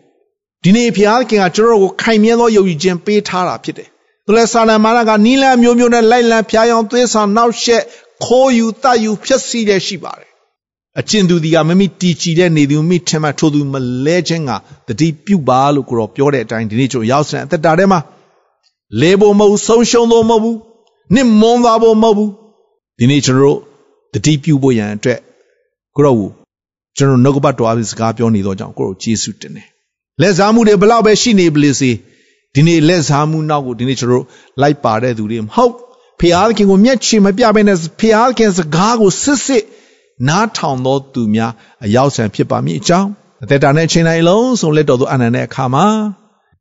[0.64, 3.90] ဒီနေ့ဘုရားခင်ကကျွန်တော်ကိုခိုင်မြဲသောယုံကြည်ခြင်းပေးထားတာဖြစ်တယ်။
[4.30, 7.84] သူလည်းစာလမာရကနီလန်မျိုးမျိုးနဲ့လိုက်လံဖျားယောင်းသွေးဆောင်နှောက်ရှက်
[8.26, 10.30] ခိုးယူတတ်ယူဖြစ်စီတဲ့ရှိပါတယ်။
[11.00, 14.52] အကျဉ်သူဒီကမမိတီချီတဲ့နေသူမိထင်မှထိုသူမလဲခြင်းက
[14.88, 18.00] တတိပြုပါလို့ကိုတော့ပြောတဲ့အတိုင်းဒီနေ့ကျွန်တော်ရောက်စံအသက်တာထဲမှာ
[19.02, 20.56] လေဖို့မဟုတ်ဆုံးရှုံးသောမဟုတ်ဘူး။
[21.16, 22.32] နစ်မွန်းသွားဖို့မဟုတ်ဘူး
[23.00, 23.60] ဒီနေ့ကျွန်တော်တို့
[24.14, 25.20] တတိပြုဖို့ရန်အတွက်
[25.96, 26.16] ကိုရော
[26.98, 29.68] ကျွန်တော်နှုတ်ကပတ်တော်အပြင်စကားပြောနေတော့ကြောင့်ကိုရောကျေးဇူးတင်တယ်
[30.22, 31.92] လက်စားမှုတွေဘလောက်ပဲရှိနေပါလေစေ
[32.56, 34.26] ဒီနေ့လက်စားမှုနောက်ကိုဒီနေ့ကျွန်တော်တို့
[34.62, 35.74] လိုက်ပါတဲ့သူတွေမဟုတ်
[36.20, 39.64] ဖျားသခင်ကိုမျက်ခြေမပြဘဲနဲ့ဖျားသခင်စကားကိုစစ်စစ်
[40.28, 41.52] နားထောင်သောသူများ
[41.86, 43.10] အရောက်ဆံဖြစ်ပါမည်အကြောင်း
[43.44, 45.86] အသက်တာနဲ့ချိန်တိုင်းလုံးစုံလက်တော်သူအနန္တရဲ့အခါမှာ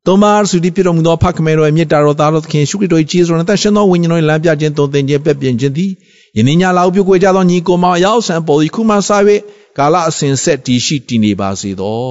[0.05, 5.91] သုံးပါးစုတိပြတော်မူသောဖခင်တော်ရဲ့မြတ်တာတော်သားတော်သခင်ရှုခရစ်တော်၏ကြီးစွာနဲ့တန်ရှင်သောဝိညာဉ်တော်၏လမ်းပြခြင်းသုံးသင်ခြင်းပြည့်ပြည့်ခြင်းသည်
[6.37, 9.09] ယနေ့ညလောက်ပြုတ်ကြွကြသောညီကိုမောင်အရောက်ဆံပေါ်သည်ခုမှစ၍
[9.77, 12.03] ကာလအစဉ်ဆက်တည်ရှိတည်နေပါစေသော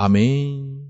[0.00, 0.87] အာမင်